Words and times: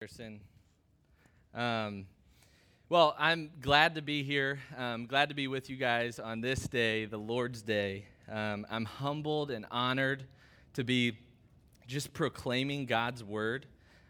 Harrison. 0.00 0.40
Um, 1.52 2.06
well, 2.88 3.14
I'm 3.18 3.50
glad 3.60 3.96
to 3.96 4.00
be 4.00 4.22
here. 4.22 4.58
I'm 4.78 5.04
glad 5.04 5.28
to 5.28 5.34
be 5.34 5.46
with 5.46 5.68
you 5.68 5.76
guys 5.76 6.18
on 6.18 6.40
this 6.40 6.66
day, 6.66 7.04
the 7.04 7.18
Lord's 7.18 7.60
Day. 7.60 8.06
Um, 8.26 8.66
I'm 8.70 8.86
humbled 8.86 9.50
and 9.50 9.66
honored 9.70 10.24
to 10.72 10.84
be 10.84 11.18
just 11.86 12.14
proclaiming 12.14 12.86
God's 12.86 13.22
word. 13.22 13.66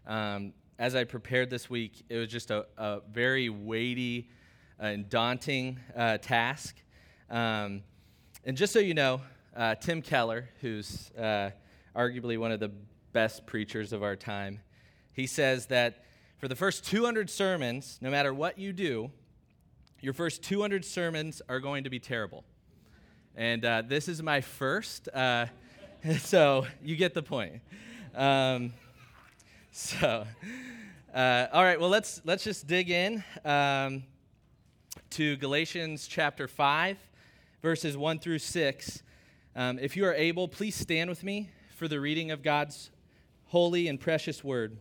Um, 0.07 0.53
as 0.79 0.95
I 0.95 1.03
prepared 1.03 1.51
this 1.51 1.69
week, 1.69 2.05
it 2.09 2.19
was 2.19 2.29
just 2.29 2.53
a, 2.53 2.67
a 2.79 3.01
very 3.11 3.49
weighty 3.49 4.31
and 4.79 5.09
daunting 5.09 5.81
uh, 5.97 6.19
task. 6.19 6.77
Um, 7.29 7.83
and 8.45 8.57
just 8.57 8.73
so 8.73 8.79
you 8.79 8.95
know, 8.95 9.23
uh, 9.57 9.75
Tim 9.75 10.03
Keller, 10.03 10.51
who's 10.61 11.11
uh, 11.19 11.51
arguably 11.97 12.39
one 12.39 12.53
of 12.53 12.61
the 12.61 12.71
best 13.13 13.45
preachers 13.45 13.93
of 13.93 14.05
our 14.05 14.15
time, 14.15 14.61
he 15.13 15.27
says 15.27 15.67
that 15.67 16.05
for 16.39 16.49
the 16.49 16.57
first 16.57 16.85
200 16.87 17.29
sermons, 17.29 17.99
no 18.01 18.11
matter 18.11 18.33
what 18.33 18.59
you 18.59 18.73
do, 18.73 19.11
your 20.01 20.15
first 20.15 20.43
200 20.43 20.85
sermons 20.85 21.43
are 21.49 21.61
going 21.61 21.85
to 21.85 21.91
be 21.91 21.99
terrible. 21.99 22.45
And 23.37 23.65
uh, 23.65 23.83
this 23.87 24.09
is 24.09 24.23
my 24.23 24.41
first, 24.41 25.09
uh, 25.09 25.47
so 26.21 26.67
you 26.83 26.97
get 26.97 27.13
the 27.13 27.23
point. 27.23 27.61
Um, 28.15 28.73
so, 29.73 30.27
uh, 31.15 31.47
all 31.53 31.63
right, 31.63 31.79
well, 31.79 31.91
let's, 31.91 32.23
let's 32.25 32.43
just 32.43 32.67
dig 32.67 32.91
in 32.91 33.23
um, 33.45 34.03
to 35.11 35.37
Galatians 35.37 36.09
chapter 36.09 36.49
5, 36.49 36.97
verses 37.63 37.97
1 37.97 38.19
through 38.19 38.39
6. 38.39 39.03
Um, 39.55 39.79
if 39.79 39.97
you 39.97 40.07
are 40.07 40.15
able, 40.15 40.49
please 40.49 40.75
stand 40.75 41.11
with 41.11 41.23
me 41.23 41.51
for 41.77 41.89
the 41.89 42.01
reading 42.01 42.31
of 42.31 42.43
God's 42.43 42.91
holy 43.47 43.89
and 43.89 44.01
precious 44.01 44.43
word. 44.43 44.79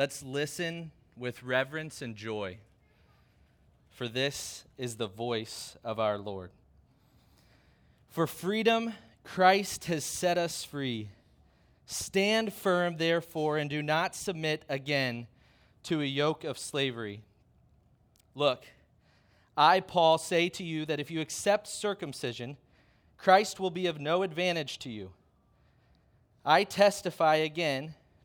Let's 0.00 0.22
listen 0.22 0.92
with 1.14 1.42
reverence 1.42 2.00
and 2.00 2.16
joy, 2.16 2.56
for 3.90 4.08
this 4.08 4.64
is 4.78 4.96
the 4.96 5.06
voice 5.06 5.76
of 5.84 6.00
our 6.00 6.16
Lord. 6.16 6.52
For 8.08 8.26
freedom, 8.26 8.94
Christ 9.24 9.84
has 9.84 10.02
set 10.02 10.38
us 10.38 10.64
free. 10.64 11.10
Stand 11.84 12.54
firm, 12.54 12.96
therefore, 12.96 13.58
and 13.58 13.68
do 13.68 13.82
not 13.82 14.14
submit 14.14 14.64
again 14.70 15.26
to 15.82 16.00
a 16.00 16.06
yoke 16.06 16.44
of 16.44 16.56
slavery. 16.56 17.20
Look, 18.34 18.64
I, 19.54 19.80
Paul, 19.80 20.16
say 20.16 20.48
to 20.48 20.64
you 20.64 20.86
that 20.86 21.00
if 21.00 21.10
you 21.10 21.20
accept 21.20 21.68
circumcision, 21.68 22.56
Christ 23.18 23.60
will 23.60 23.68
be 23.68 23.86
of 23.86 24.00
no 24.00 24.22
advantage 24.22 24.78
to 24.78 24.88
you. 24.88 25.10
I 26.42 26.64
testify 26.64 27.34
again 27.34 27.96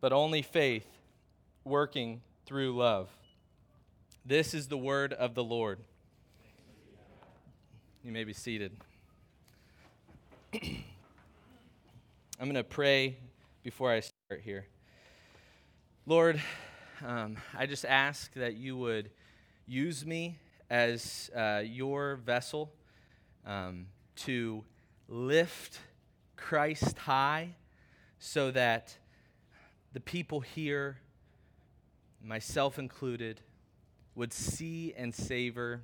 but 0.00 0.12
only 0.12 0.42
faith 0.42 0.86
working 1.64 2.22
through 2.46 2.76
love. 2.76 3.08
This 4.24 4.54
is 4.54 4.68
the 4.68 4.78
word 4.78 5.12
of 5.12 5.34
the 5.34 5.44
Lord. 5.44 5.78
You 8.02 8.12
may 8.12 8.24
be 8.24 8.32
seated. 8.32 8.72
I'm 10.54 12.46
going 12.46 12.54
to 12.54 12.64
pray 12.64 13.18
before 13.62 13.92
I 13.92 14.00
start 14.00 14.40
here. 14.42 14.66
Lord, 16.06 16.40
um, 17.06 17.36
I 17.56 17.66
just 17.66 17.84
ask 17.84 18.32
that 18.34 18.54
you 18.54 18.76
would 18.78 19.10
use 19.66 20.06
me 20.06 20.38
as 20.70 21.30
uh, 21.36 21.62
your 21.64 22.16
vessel 22.16 22.72
um, 23.46 23.86
to 24.16 24.64
lift 25.08 25.78
Christ 26.36 26.96
high 26.98 27.56
so 28.18 28.50
that 28.52 28.96
the 29.92 30.00
people 30.00 30.40
here, 30.40 30.98
myself 32.22 32.78
included, 32.78 33.40
would 34.14 34.32
see 34.32 34.94
and 34.96 35.14
savor 35.14 35.80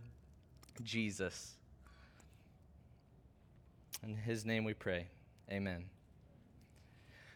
Jesus. 0.82 1.54
In 4.02 4.16
his 4.16 4.44
name 4.44 4.64
we 4.64 4.74
pray. 4.74 5.08
Amen. 5.50 5.86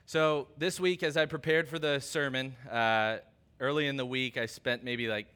So, 0.07 0.49
this 0.59 0.81
week, 0.81 1.03
as 1.03 1.17
I 1.17 1.27
prepared 1.27 1.69
for 1.69 1.79
the 1.79 2.01
sermon, 2.01 2.57
uh, 2.71 3.19
early 3.61 3.87
in 3.87 3.97
the 3.97 4.07
week, 4.07 4.37
I 4.37 4.47
spent 4.47 4.83
maybe 4.83 5.07
like 5.07 5.29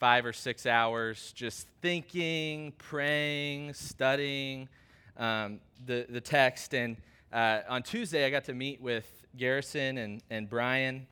five 0.00 0.26
or 0.26 0.32
six 0.32 0.66
hours 0.66 1.32
just 1.32 1.68
thinking, 1.80 2.72
praying, 2.78 3.74
studying 3.74 4.68
um, 5.16 5.60
the, 5.86 6.06
the 6.08 6.20
text. 6.20 6.74
And 6.74 6.96
uh, 7.32 7.60
on 7.68 7.84
Tuesday, 7.84 8.26
I 8.26 8.30
got 8.30 8.44
to 8.46 8.54
meet 8.54 8.80
with 8.80 9.21
Garrison 9.36 9.98
and, 9.98 10.22
and 10.30 10.48
Brian. 10.48 11.06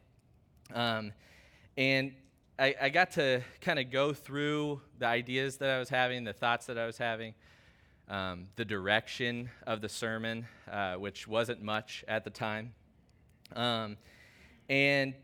Um, 0.75 1.12
and 1.76 2.12
I, 2.58 2.75
I, 2.81 2.88
got 2.91 3.12
to 3.12 3.42
kind 3.60 3.78
of 3.78 3.91
go 3.91 4.12
through 4.12 4.81
the 4.98 5.06
ideas 5.06 5.56
that 5.56 5.70
I 5.70 5.78
was 5.78 5.88
having, 5.88 6.25
the 6.25 6.32
thoughts 6.32 6.66
that 6.66 6.78
I 6.78 6.86
was 6.86 6.98
having, 6.98 7.34
um, 8.09 8.48
the 8.56 8.64
direction 8.64 9.50
of 9.66 9.80
the 9.80 9.88
sermon, 9.88 10.47
uh, 10.70 10.94
which 10.94 11.26
wasn't 11.26 11.62
much 11.62 12.04
at 12.06 12.25
the 12.25 12.30
time. 12.30 12.75
Um, 13.56 13.97
and 14.69 15.14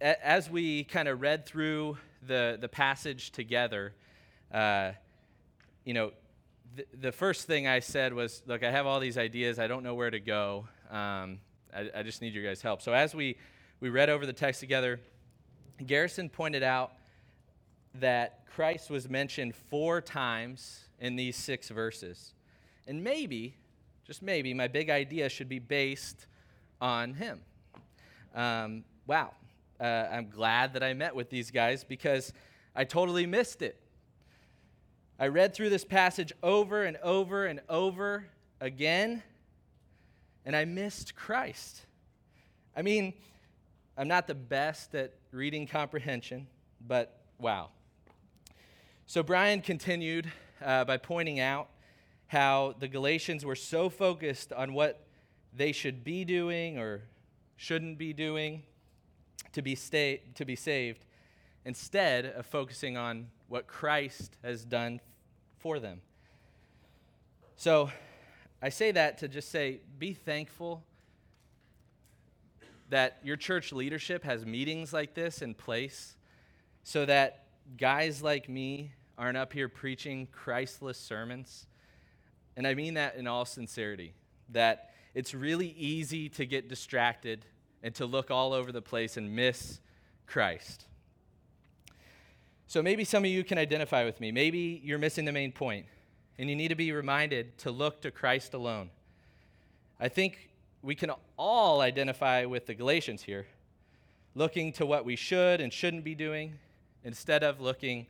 a, 0.00 0.26
as 0.26 0.50
we 0.50 0.84
kind 0.84 1.08
of 1.08 1.20
read 1.20 1.46
through 1.46 1.98
the, 2.26 2.58
the 2.60 2.68
passage 2.68 3.30
together, 3.32 3.94
uh, 4.52 4.92
you 5.84 5.94
know, 5.94 6.12
the, 6.74 6.86
the 7.00 7.12
first 7.12 7.46
thing 7.46 7.66
I 7.66 7.80
said 7.80 8.12
was, 8.12 8.42
Look, 8.46 8.62
I 8.62 8.70
have 8.70 8.86
all 8.86 9.00
these 9.00 9.18
ideas. 9.18 9.58
I 9.58 9.66
don't 9.66 9.82
know 9.82 9.94
where 9.94 10.10
to 10.10 10.20
go. 10.20 10.66
Um, 10.90 11.38
I, 11.76 11.90
I 11.96 12.02
just 12.02 12.22
need 12.22 12.32
your 12.32 12.44
guys' 12.44 12.62
help. 12.62 12.80
So 12.80 12.92
as 12.92 13.14
we, 13.14 13.36
we 13.80 13.90
read 13.90 14.08
over 14.08 14.24
the 14.24 14.32
text 14.32 14.60
together, 14.60 14.98
Garrison 15.86 16.28
pointed 16.30 16.62
out 16.62 16.92
that 18.00 18.46
Christ 18.46 18.88
was 18.88 19.08
mentioned 19.08 19.54
four 19.54 20.00
times 20.00 20.84
in 20.98 21.16
these 21.16 21.36
six 21.36 21.68
verses. 21.68 22.32
And 22.86 23.04
maybe, 23.04 23.56
just 24.06 24.22
maybe, 24.22 24.54
my 24.54 24.68
big 24.68 24.88
idea 24.88 25.28
should 25.28 25.48
be 25.48 25.58
based 25.58 26.26
on 26.80 27.14
him. 27.14 27.40
Um, 28.34 28.84
wow. 29.06 29.32
Uh, 29.78 29.84
I'm 30.10 30.30
glad 30.30 30.72
that 30.72 30.82
I 30.82 30.94
met 30.94 31.14
with 31.14 31.28
these 31.28 31.50
guys 31.50 31.84
because 31.84 32.32
I 32.74 32.84
totally 32.84 33.26
missed 33.26 33.60
it. 33.60 33.78
I 35.18 35.28
read 35.28 35.54
through 35.54 35.70
this 35.70 35.84
passage 35.84 36.32
over 36.42 36.84
and 36.84 36.96
over 37.02 37.46
and 37.46 37.60
over 37.68 38.26
again 38.60 39.22
and 40.46 40.54
I 40.54 40.64
missed 40.64 41.16
Christ. 41.16 41.82
I 42.76 42.82
mean, 42.82 43.12
I'm 43.98 44.08
not 44.08 44.28
the 44.28 44.34
best 44.34 44.94
at 44.94 45.12
reading 45.32 45.66
comprehension, 45.66 46.46
but 46.86 47.20
wow. 47.38 47.70
So 49.06 49.22
Brian 49.22 49.60
continued 49.60 50.30
uh, 50.64 50.84
by 50.84 50.98
pointing 50.98 51.40
out 51.40 51.68
how 52.28 52.74
the 52.78 52.88
Galatians 52.88 53.44
were 53.44 53.56
so 53.56 53.90
focused 53.90 54.52
on 54.52 54.72
what 54.72 55.06
they 55.52 55.72
should 55.72 56.04
be 56.04 56.24
doing 56.24 56.78
or 56.78 57.02
shouldn't 57.56 57.98
be 57.98 58.12
doing 58.12 58.62
to 59.52 59.62
be, 59.62 59.74
sta- 59.74 60.20
to 60.34 60.44
be 60.44 60.54
saved, 60.54 61.04
instead 61.64 62.26
of 62.26 62.46
focusing 62.46 62.96
on 62.96 63.28
what 63.48 63.66
Christ 63.66 64.36
has 64.44 64.64
done 64.64 65.00
for 65.58 65.80
them. 65.80 66.02
So 67.56 67.90
I 68.66 68.68
say 68.68 68.90
that 68.90 69.18
to 69.18 69.28
just 69.28 69.52
say 69.52 69.78
be 69.96 70.12
thankful 70.12 70.82
that 72.88 73.20
your 73.22 73.36
church 73.36 73.72
leadership 73.72 74.24
has 74.24 74.44
meetings 74.44 74.92
like 74.92 75.14
this 75.14 75.40
in 75.40 75.54
place 75.54 76.16
so 76.82 77.06
that 77.06 77.44
guys 77.78 78.24
like 78.24 78.48
me 78.48 78.90
aren't 79.16 79.36
up 79.36 79.52
here 79.52 79.68
preaching 79.68 80.26
Christless 80.32 80.98
sermons. 80.98 81.68
And 82.56 82.66
I 82.66 82.74
mean 82.74 82.94
that 82.94 83.14
in 83.14 83.28
all 83.28 83.44
sincerity, 83.44 84.14
that 84.48 84.90
it's 85.14 85.32
really 85.32 85.68
easy 85.78 86.28
to 86.30 86.44
get 86.44 86.68
distracted 86.68 87.44
and 87.84 87.94
to 87.94 88.04
look 88.04 88.32
all 88.32 88.52
over 88.52 88.72
the 88.72 88.82
place 88.82 89.16
and 89.16 89.36
miss 89.36 89.78
Christ. 90.26 90.86
So 92.66 92.82
maybe 92.82 93.04
some 93.04 93.24
of 93.24 93.30
you 93.30 93.44
can 93.44 93.58
identify 93.58 94.04
with 94.04 94.20
me. 94.20 94.32
Maybe 94.32 94.80
you're 94.82 94.98
missing 94.98 95.24
the 95.24 95.30
main 95.30 95.52
point 95.52 95.86
and 96.38 96.50
you 96.50 96.56
need 96.56 96.68
to 96.68 96.74
be 96.74 96.92
reminded 96.92 97.56
to 97.58 97.70
look 97.70 98.02
to 98.02 98.10
Christ 98.10 98.54
alone. 98.54 98.90
I 99.98 100.08
think 100.08 100.50
we 100.82 100.94
can 100.94 101.10
all 101.38 101.80
identify 101.80 102.44
with 102.44 102.66
the 102.66 102.74
Galatians 102.74 103.22
here, 103.22 103.46
looking 104.34 104.72
to 104.74 104.86
what 104.86 105.04
we 105.04 105.16
should 105.16 105.60
and 105.60 105.72
shouldn't 105.72 106.04
be 106.04 106.14
doing 106.14 106.54
instead 107.04 107.42
of 107.42 107.60
looking 107.60 108.06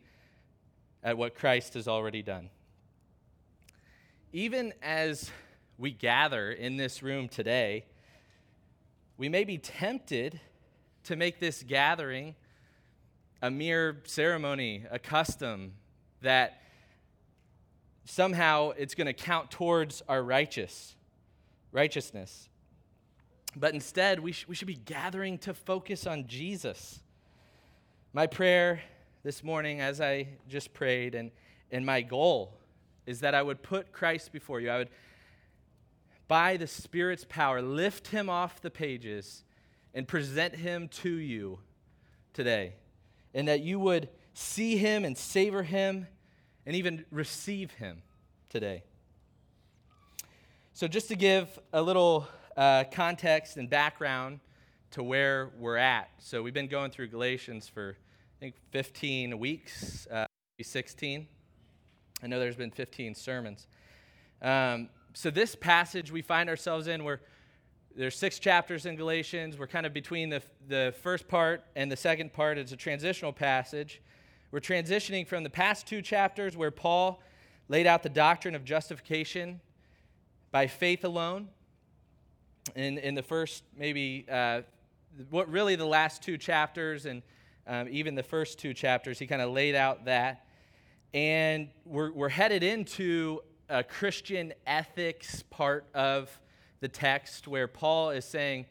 at 1.03 1.17
what 1.17 1.35
Christ 1.35 1.75
has 1.75 1.87
already 1.87 2.23
done. 2.23 2.51
Even 4.33 4.73
as 4.83 5.31
we 5.79 5.93
gather 5.93 6.51
in 6.51 6.77
this 6.77 7.03
room 7.03 7.29
today, 7.29 7.85
we 9.17 9.29
may 9.29 9.45
be 9.45 9.59
tempted 9.59 10.41
to 11.05 11.17
make 11.17 11.39
this 11.39 11.63
gathering 11.63 12.35
a 13.41 13.51
mere 13.51 13.99
ceremony, 14.05 14.85
a 14.91 14.99
custom 14.99 15.73
that 16.23 16.61
somehow 18.07 18.71
it's 18.71 18.95
going 18.95 19.07
to 19.07 19.13
count 19.13 19.51
towards 19.51 20.03
our 20.09 20.23
righteous 20.23 20.95
righteousness. 21.73 22.49
But 23.55 23.75
instead, 23.75 24.21
we, 24.21 24.33
sh- 24.33 24.47
we 24.49 24.55
should 24.55 24.69
be 24.69 24.77
gathering 24.77 25.37
to 25.39 25.53
focus 25.53 26.07
on 26.07 26.27
Jesus. 26.27 27.01
My 28.15 28.27
prayer 28.27 28.81
this 29.23 29.45
morning, 29.45 29.81
as 29.81 30.01
I 30.01 30.29
just 30.49 30.73
prayed, 30.73 31.15
and, 31.15 31.31
and 31.71 31.85
my 31.85 32.01
goal 32.01 32.55
is 33.05 33.21
that 33.21 33.35
I 33.35 33.43
would 33.43 33.63
put 33.63 33.93
Christ 33.93 34.33
before 34.33 34.61
you. 34.61 34.71
I 34.71 34.79
would, 34.79 34.89
by 36.29 36.57
the 36.57 36.67
Spirit's 36.67 37.27
power, 37.29 37.61
lift 37.61 38.09
him 38.09 38.31
off 38.31 38.63
the 38.63 38.71
pages 38.71 39.45
and 39.93 40.09
present 40.09 40.55
him 40.55 40.89
to 40.89 41.11
you 41.11 41.59
today. 42.33 42.75
And 43.35 43.49
that 43.49 43.61
you 43.61 43.79
would 43.79 44.09
see 44.33 44.77
him 44.79 45.05
and 45.05 45.17
savor 45.17 45.63
him 45.63 46.07
and 46.67 46.75
even 46.75 47.05
receive 47.11 47.71
him 47.73 48.03
today. 48.49 48.83
So, 50.73 50.87
just 50.89 51.09
to 51.09 51.17
give 51.17 51.59
a 51.73 51.81
little 51.81 52.29
uh, 52.57 52.85
context 52.91 53.57
and 53.57 53.71
background 53.71 54.41
to 54.91 55.03
where 55.03 55.53
we're 55.59 55.77
at. 55.77 56.11
So, 56.19 56.43
we've 56.43 56.53
been 56.53 56.69
going 56.69 56.91
through 56.91 57.09
Galatians 57.09 57.69
for, 57.69 57.97
I 58.39 58.39
think, 58.41 58.57
15 58.73 59.39
weeks, 59.39 60.07
uh, 60.11 60.27
16. 60.61 61.27
I 62.23 62.27
know 62.27 62.39
there's 62.39 62.57
been 62.57 62.71
15 62.71 63.15
sermons. 63.15 63.69
Um, 64.43 64.91
so, 65.15 65.31
this 65.31 65.55
passage 65.55 66.13
we 66.13 66.21
find 66.21 66.51
ourselves 66.51 66.89
in, 66.89 67.05
where 67.05 67.21
there's 67.97 68.19
six 68.19 68.39
chapters 68.39 68.85
in 68.85 68.97
Galatians. 68.97 69.59
We're 69.59 69.67
kind 69.67 69.87
of 69.87 69.95
between 69.95 70.29
the, 70.29 70.43
the 70.69 70.95
first 71.03 71.27
part 71.29 71.65
and 71.75 71.91
the 71.91 71.97
second 71.97 72.35
part. 72.35 72.59
It's 72.59 72.73
a 72.73 72.77
transitional 72.77 73.33
passage. 73.33 74.03
We're 74.53 74.61
transitioning 74.61 75.27
from 75.27 75.43
the 75.43 75.51
past 75.51 75.87
two 75.87 76.01
chapters 76.01 76.57
where 76.57 76.71
Paul 76.71 77.21
laid 77.69 77.87
out 77.87 78.05
the 78.05 78.09
doctrine 78.09 78.55
of 78.55 78.65
justification 78.65 79.61
by 80.53 80.69
faith 80.69 81.05
alone. 81.05 81.49
In, 82.77 82.99
in 82.99 83.17
the 83.17 83.23
first, 83.23 83.65
maybe, 83.77 84.25
uh, 84.31 84.63
what 85.31 85.51
really 85.51 85.75
the 85.75 85.87
last 85.87 86.23
two 86.23 86.39
chapters 86.39 87.07
and 87.07 87.23
um, 87.67 87.89
even 87.91 88.15
the 88.15 88.23
first 88.23 88.59
two 88.59 88.73
chapters, 88.73 89.19
he 89.19 89.27
kind 89.27 89.43
of 89.43 89.51
laid 89.51 89.75
out 89.75 90.05
that. 90.05 90.47
And 91.13 91.69
we're, 91.85 92.13
we're 92.13 92.29
headed 92.29 92.63
into 92.63 93.41
a 93.69 93.83
Christian 93.83 94.53
ethics 94.65 95.43
part 95.51 95.87
of 95.93 96.39
the 96.79 96.89
text 96.89 97.49
where 97.49 97.67
Paul 97.67 98.11
is 98.11 98.25
saying, 98.25 98.67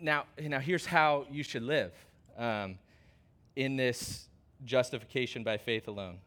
now, 0.00 0.26
now 0.40 0.60
here's 0.60 0.86
how 0.86 1.26
you 1.30 1.42
should 1.42 1.64
live 1.64 1.92
um, 2.36 2.78
in 3.56 3.76
this 3.76 4.27
justification 4.64 5.42
by 5.42 5.56
faith 5.56 5.88
alone. 5.88 6.18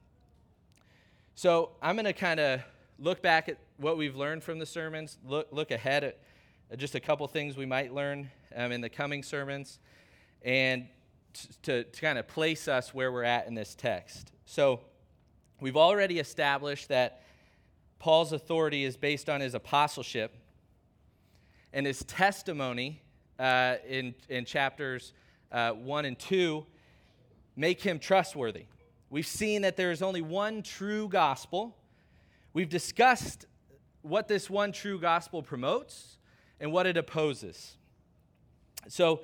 So 1.35 1.71
I'm 1.81 1.95
going 1.95 2.05
to 2.05 2.13
kind 2.13 2.39
of 2.39 2.61
look 2.99 3.21
back 3.21 3.49
at 3.49 3.57
what 3.77 3.97
we've 3.97 4.15
learned 4.15 4.43
from 4.43 4.59
the 4.59 4.65
sermons, 4.65 5.17
look, 5.25 5.47
look 5.51 5.71
ahead 5.71 6.03
at, 6.03 6.19
just 6.77 6.95
a 6.95 6.99
couple 6.99 7.27
things 7.27 7.57
we 7.57 7.65
might 7.65 7.93
learn 7.93 8.31
um, 8.55 8.71
in 8.71 8.79
the 8.79 8.89
coming 8.89 9.23
sermons, 9.23 9.79
and 10.43 10.87
t- 11.33 11.49
to, 11.63 11.83
to 11.83 12.01
kind 12.01 12.17
of 12.17 12.27
place 12.27 12.67
us 12.67 12.93
where 12.93 13.11
we're 13.11 13.23
at 13.23 13.47
in 13.47 13.55
this 13.55 13.75
text. 13.75 14.31
So 14.45 14.79
we've 15.59 15.75
already 15.75 16.19
established 16.19 16.87
that 16.87 17.23
Paul's 17.99 18.31
authority 18.31 18.85
is 18.85 18.95
based 18.95 19.29
on 19.29 19.41
his 19.41 19.53
apostleship 19.53 20.33
and 21.73 21.85
his 21.85 22.03
testimony 22.05 23.01
uh, 23.37 23.75
in, 23.87 24.15
in 24.29 24.45
chapters 24.45 25.13
uh, 25.51 25.71
1 25.71 26.05
and 26.05 26.17
2 26.17 26.65
make 27.55 27.81
him 27.81 27.99
trustworthy. 27.99 28.65
We've 29.09 29.27
seen 29.27 29.63
that 29.63 29.75
there 29.75 29.91
is 29.91 30.01
only 30.01 30.21
one 30.21 30.63
true 30.63 31.07
gospel. 31.07 31.75
We've 32.53 32.69
discussed 32.69 33.45
what 34.01 34.27
this 34.27 34.49
one 34.49 34.71
true 34.71 34.99
gospel 34.99 35.43
promotes 35.43 36.17
and 36.59 36.71
what 36.71 36.85
it 36.85 36.97
opposes. 36.97 37.75
So 38.87 39.21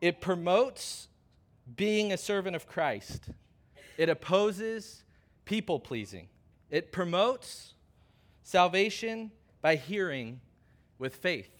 it 0.00 0.20
promotes 0.20 1.08
being 1.76 2.12
a 2.12 2.16
servant 2.16 2.56
of 2.56 2.66
Christ, 2.66 3.28
it 3.96 4.08
opposes 4.08 5.04
people 5.44 5.78
pleasing, 5.78 6.28
it 6.70 6.92
promotes 6.92 7.74
salvation 8.42 9.30
by 9.60 9.76
hearing 9.76 10.40
with 10.98 11.16
faith. 11.16 11.50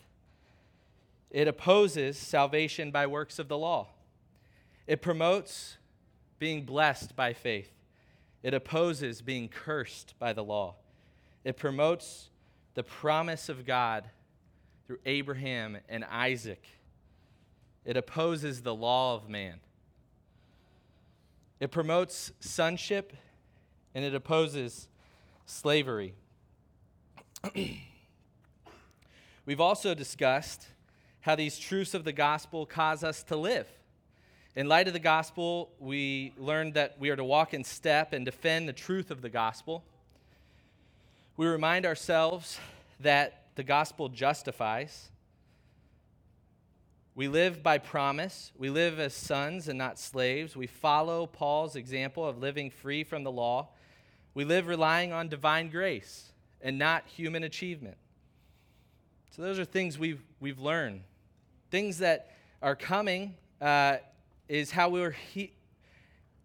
It 1.30 1.46
opposes 1.46 2.16
salvation 2.16 2.90
by 2.90 3.06
works 3.06 3.38
of 3.38 3.48
the 3.48 3.58
law. 3.58 3.88
It 4.86 5.02
promotes 5.02 5.76
being 6.38 6.64
blessed 6.64 7.16
by 7.16 7.32
faith. 7.32 7.70
It 8.42 8.54
opposes 8.54 9.20
being 9.22 9.48
cursed 9.48 10.14
by 10.18 10.32
the 10.32 10.44
law. 10.44 10.76
It 11.44 11.56
promotes 11.56 12.30
the 12.74 12.82
promise 12.82 13.48
of 13.48 13.66
God 13.66 14.04
through 14.86 14.98
Abraham 15.04 15.78
and 15.88 16.04
Isaac. 16.04 16.64
It 17.84 17.96
opposes 17.96 18.62
the 18.62 18.74
law 18.74 19.14
of 19.14 19.28
man. 19.28 19.60
It 21.60 21.70
promotes 21.70 22.32
sonship 22.40 23.12
and 23.94 24.04
it 24.04 24.14
opposes 24.14 24.88
slavery. 25.46 26.14
We've 29.46 29.60
also 29.60 29.94
discussed 29.94 30.66
how 31.20 31.34
these 31.34 31.58
truths 31.58 31.94
of 31.94 32.04
the 32.04 32.12
gospel 32.12 32.66
cause 32.66 33.02
us 33.02 33.22
to 33.24 33.36
live. 33.36 33.66
In 34.56 34.66
light 34.66 34.88
of 34.88 34.92
the 34.92 34.98
gospel, 34.98 35.70
we 35.78 36.32
learned 36.36 36.74
that 36.74 36.96
we 36.98 37.10
are 37.10 37.16
to 37.16 37.24
walk 37.24 37.54
in 37.54 37.62
step 37.62 38.12
and 38.12 38.24
defend 38.24 38.68
the 38.68 38.72
truth 38.72 39.10
of 39.10 39.22
the 39.22 39.28
gospel. 39.28 39.84
We 41.36 41.46
remind 41.46 41.86
ourselves 41.86 42.58
that 43.00 43.42
the 43.54 43.62
gospel 43.62 44.08
justifies. 44.08 45.10
We 47.14 47.28
live 47.28 47.62
by 47.62 47.78
promise. 47.78 48.52
We 48.56 48.70
live 48.70 48.98
as 48.98 49.12
sons 49.12 49.68
and 49.68 49.76
not 49.76 49.98
slaves. 49.98 50.56
We 50.56 50.66
follow 50.66 51.26
Paul's 51.26 51.76
example 51.76 52.26
of 52.26 52.38
living 52.38 52.70
free 52.70 53.04
from 53.04 53.24
the 53.24 53.30
law. 53.30 53.68
We 54.34 54.44
live 54.44 54.66
relying 54.66 55.12
on 55.12 55.28
divine 55.28 55.68
grace 55.68 56.32
and 56.60 56.78
not 56.78 57.04
human 57.06 57.44
achievement. 57.44 57.96
So, 59.30 59.42
those 59.42 59.58
are 59.58 59.64
things 59.64 59.98
we've, 59.98 60.22
we've 60.40 60.58
learned. 60.58 61.02
Things 61.70 61.98
that 61.98 62.36
are 62.62 62.74
coming 62.74 63.34
uh, 63.60 63.98
is 64.48 64.70
how 64.70 64.88
we'll, 64.88 65.10
he- 65.10 65.52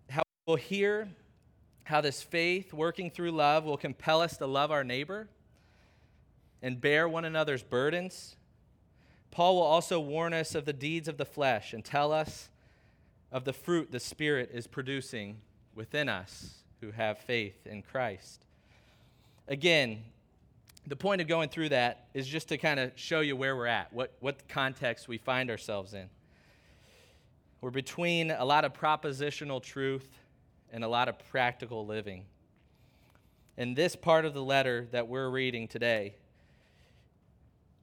how 0.09 0.23
we'll 0.45 0.57
hear 0.57 1.07
how 1.85 2.01
this 2.01 2.21
faith 2.21 2.73
working 2.73 3.09
through 3.09 3.31
love 3.31 3.65
will 3.65 3.77
compel 3.77 4.21
us 4.21 4.37
to 4.37 4.45
love 4.47 4.71
our 4.71 4.83
neighbor 4.83 5.27
and 6.61 6.79
bear 6.79 7.07
one 7.09 7.25
another's 7.25 7.63
burdens. 7.63 8.35
Paul 9.31 9.55
will 9.55 9.63
also 9.63 9.99
warn 9.99 10.33
us 10.33 10.55
of 10.55 10.65
the 10.65 10.73
deeds 10.73 11.07
of 11.07 11.17
the 11.17 11.25
flesh 11.25 11.73
and 11.73 11.83
tell 11.83 12.11
us 12.11 12.49
of 13.31 13.43
the 13.43 13.53
fruit 13.53 13.91
the 13.91 13.99
Spirit 13.99 14.51
is 14.53 14.67
producing 14.67 15.37
within 15.75 16.07
us 16.07 16.53
who 16.81 16.91
have 16.91 17.17
faith 17.17 17.65
in 17.65 17.81
Christ. 17.81 18.45
Again, 19.47 20.03
the 20.87 20.95
point 20.95 21.21
of 21.21 21.27
going 21.27 21.49
through 21.49 21.69
that 21.69 22.07
is 22.13 22.27
just 22.27 22.49
to 22.49 22.57
kind 22.57 22.79
of 22.79 22.91
show 22.95 23.21
you 23.21 23.35
where 23.35 23.55
we're 23.55 23.67
at, 23.67 23.91
what, 23.91 24.13
what 24.19 24.47
context 24.47 25.07
we 25.07 25.17
find 25.17 25.49
ourselves 25.49 25.93
in. 25.93 26.09
We're 27.63 27.69
between 27.69 28.29
a 28.29 28.43
lot 28.43 28.65
of 28.65 28.73
propositional 28.73 29.63
truth 29.63 30.19
and 30.73 30.83
a 30.83 30.87
lot 30.89 31.07
of 31.07 31.17
practical 31.29 31.85
living. 31.85 32.25
In 33.55 33.73
this 33.73 33.95
part 33.95 34.25
of 34.25 34.33
the 34.33 34.43
letter 34.43 34.89
that 34.91 35.07
we're 35.07 35.29
reading 35.29 35.69
today, 35.69 36.15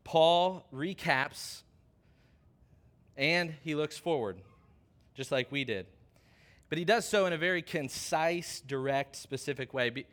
Paul 0.04 0.66
recaps 0.70 1.62
and 3.16 3.54
he 3.62 3.75
looks 3.75 3.96
forward, 3.96 4.42
just 5.14 5.32
like 5.32 5.50
we 5.50 5.64
did. 5.64 5.87
But 6.68 6.76
he 6.76 6.84
does 6.84 7.08
so 7.08 7.25
in 7.25 7.32
a 7.32 7.38
very 7.38 7.62
concise, 7.62 8.60
direct, 8.60 9.16
specific 9.16 9.72
way. 9.72 10.04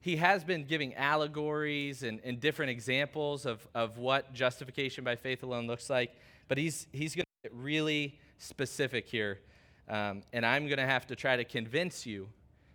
He 0.00 0.14
has 0.18 0.44
been 0.44 0.66
giving 0.66 0.94
allegories 0.94 2.04
and, 2.04 2.20
and 2.22 2.38
different 2.38 2.70
examples 2.70 3.44
of, 3.44 3.66
of 3.74 3.98
what 3.98 4.32
justification 4.32 5.02
by 5.02 5.16
faith 5.16 5.42
alone 5.42 5.66
looks 5.66 5.90
like, 5.90 6.14
but 6.46 6.58
he's, 6.58 6.86
he's 6.92 7.16
going 7.16 7.24
to 7.24 7.50
get 7.50 7.58
really 7.60 8.20
specific 8.38 9.08
here. 9.08 9.40
Um, 9.88 10.22
and 10.32 10.44
I'm 10.44 10.66
going 10.66 10.78
to 10.78 10.86
have 10.86 11.06
to 11.08 11.16
try 11.16 11.36
to 11.36 11.44
convince 11.44 12.06
you 12.06 12.28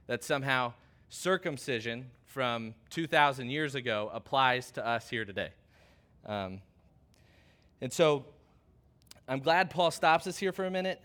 that 0.07 0.23
somehow 0.23 0.73
circumcision 1.09 2.09
from 2.25 2.73
2,000 2.89 3.49
years 3.49 3.75
ago 3.75 4.09
applies 4.13 4.71
to 4.71 4.85
us 4.85 5.09
here 5.09 5.25
today. 5.25 5.49
Um, 6.25 6.61
And 7.81 7.91
so 7.91 8.25
I'm 9.27 9.39
glad 9.39 9.69
Paul 9.69 9.91
stops 9.91 10.27
us 10.27 10.37
here 10.37 10.51
for 10.51 10.65
a 10.65 10.71
minute. 10.71 11.01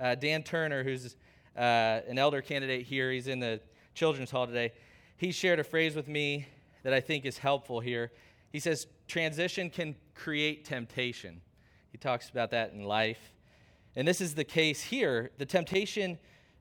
Uh, 0.00 0.14
Dan 0.14 0.42
Turner, 0.42 0.84
who's 0.84 1.16
uh, 1.56 2.00
an 2.08 2.18
elder 2.18 2.40
candidate 2.40 2.86
here, 2.86 3.10
he's 3.10 3.26
in 3.26 3.40
the 3.40 3.60
children's 3.94 4.30
hall 4.30 4.46
today. 4.46 4.72
He 5.16 5.32
shared 5.32 5.58
a 5.58 5.64
phrase 5.64 5.96
with 5.96 6.06
me 6.06 6.46
that 6.84 6.94
I 6.94 7.00
think 7.00 7.26
is 7.26 7.38
helpful 7.38 7.80
here. 7.80 8.12
He 8.52 8.60
says, 8.60 8.86
Transition 9.08 9.70
can 9.70 9.96
create 10.14 10.64
temptation. 10.64 11.40
He 11.90 11.98
talks 11.98 12.30
about 12.30 12.50
that 12.52 12.72
in 12.72 12.84
life. 12.84 13.32
And 13.98 14.06
this 14.06 14.20
is 14.20 14.36
the 14.36 14.44
case 14.44 14.80
here. 14.80 15.32
The 15.38 15.44
temptation 15.44 16.18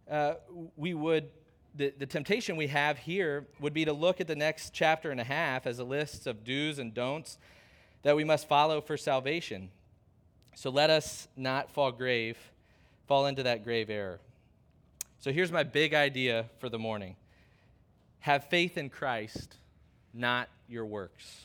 uh, 0.09 0.33
we 0.75 0.95
would, 0.95 1.29
the, 1.75 1.93
the 1.95 2.07
temptation 2.07 2.55
we 2.55 2.65
have 2.65 2.97
here 2.97 3.45
would 3.59 3.75
be 3.75 3.85
to 3.85 3.93
look 3.93 4.19
at 4.19 4.25
the 4.25 4.35
next 4.35 4.73
chapter 4.73 5.11
and 5.11 5.21
a 5.21 5.23
half 5.23 5.67
as 5.67 5.77
a 5.77 5.83
list 5.83 6.25
of 6.25 6.43
do's 6.43 6.79
and 6.79 6.95
don'ts 6.95 7.37
that 8.01 8.15
we 8.15 8.23
must 8.23 8.47
follow 8.47 8.81
for 8.81 8.97
salvation. 8.97 9.69
So 10.55 10.71
let 10.71 10.89
us 10.89 11.27
not 11.37 11.69
fall 11.69 11.91
grave, 11.91 12.39
fall 13.07 13.27
into 13.27 13.43
that 13.43 13.63
grave 13.63 13.91
error. 13.91 14.19
So 15.19 15.31
here's 15.31 15.51
my 15.51 15.61
big 15.61 15.93
idea 15.93 16.45
for 16.57 16.69
the 16.69 16.79
morning 16.79 17.17
have 18.21 18.45
faith 18.45 18.79
in 18.79 18.89
Christ, 18.89 19.57
not 20.11 20.49
your 20.67 20.87
works. 20.87 21.43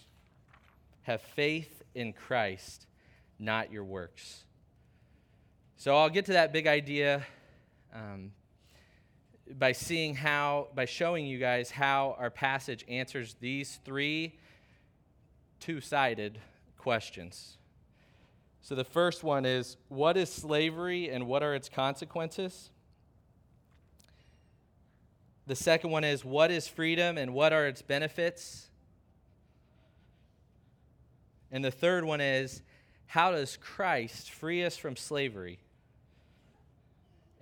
Have 1.02 1.20
faith 1.20 1.82
in 1.94 2.14
Christ, 2.14 2.86
not 3.38 3.70
your 3.70 3.84
works. 3.84 4.44
So 5.82 5.96
I'll 5.96 6.10
get 6.10 6.26
to 6.26 6.34
that 6.34 6.52
big 6.52 6.68
idea 6.68 7.26
um, 7.92 8.30
by 9.58 9.72
seeing 9.72 10.14
how, 10.14 10.68
by 10.76 10.84
showing 10.84 11.26
you 11.26 11.40
guys 11.40 11.72
how 11.72 12.14
our 12.20 12.30
passage 12.30 12.84
answers 12.86 13.34
these 13.40 13.80
three 13.84 14.38
two 15.58 15.80
sided 15.80 16.38
questions. 16.78 17.56
So 18.60 18.76
the 18.76 18.84
first 18.84 19.24
one 19.24 19.44
is 19.44 19.76
what 19.88 20.16
is 20.16 20.32
slavery 20.32 21.10
and 21.10 21.26
what 21.26 21.42
are 21.42 21.52
its 21.52 21.68
consequences? 21.68 22.70
The 25.48 25.56
second 25.56 25.90
one 25.90 26.04
is 26.04 26.24
what 26.24 26.52
is 26.52 26.68
freedom 26.68 27.18
and 27.18 27.34
what 27.34 27.52
are 27.52 27.66
its 27.66 27.82
benefits? 27.82 28.68
And 31.50 31.64
the 31.64 31.72
third 31.72 32.04
one 32.04 32.20
is 32.20 32.62
how 33.06 33.32
does 33.32 33.56
Christ 33.56 34.30
free 34.30 34.64
us 34.64 34.76
from 34.76 34.94
slavery 34.94 35.58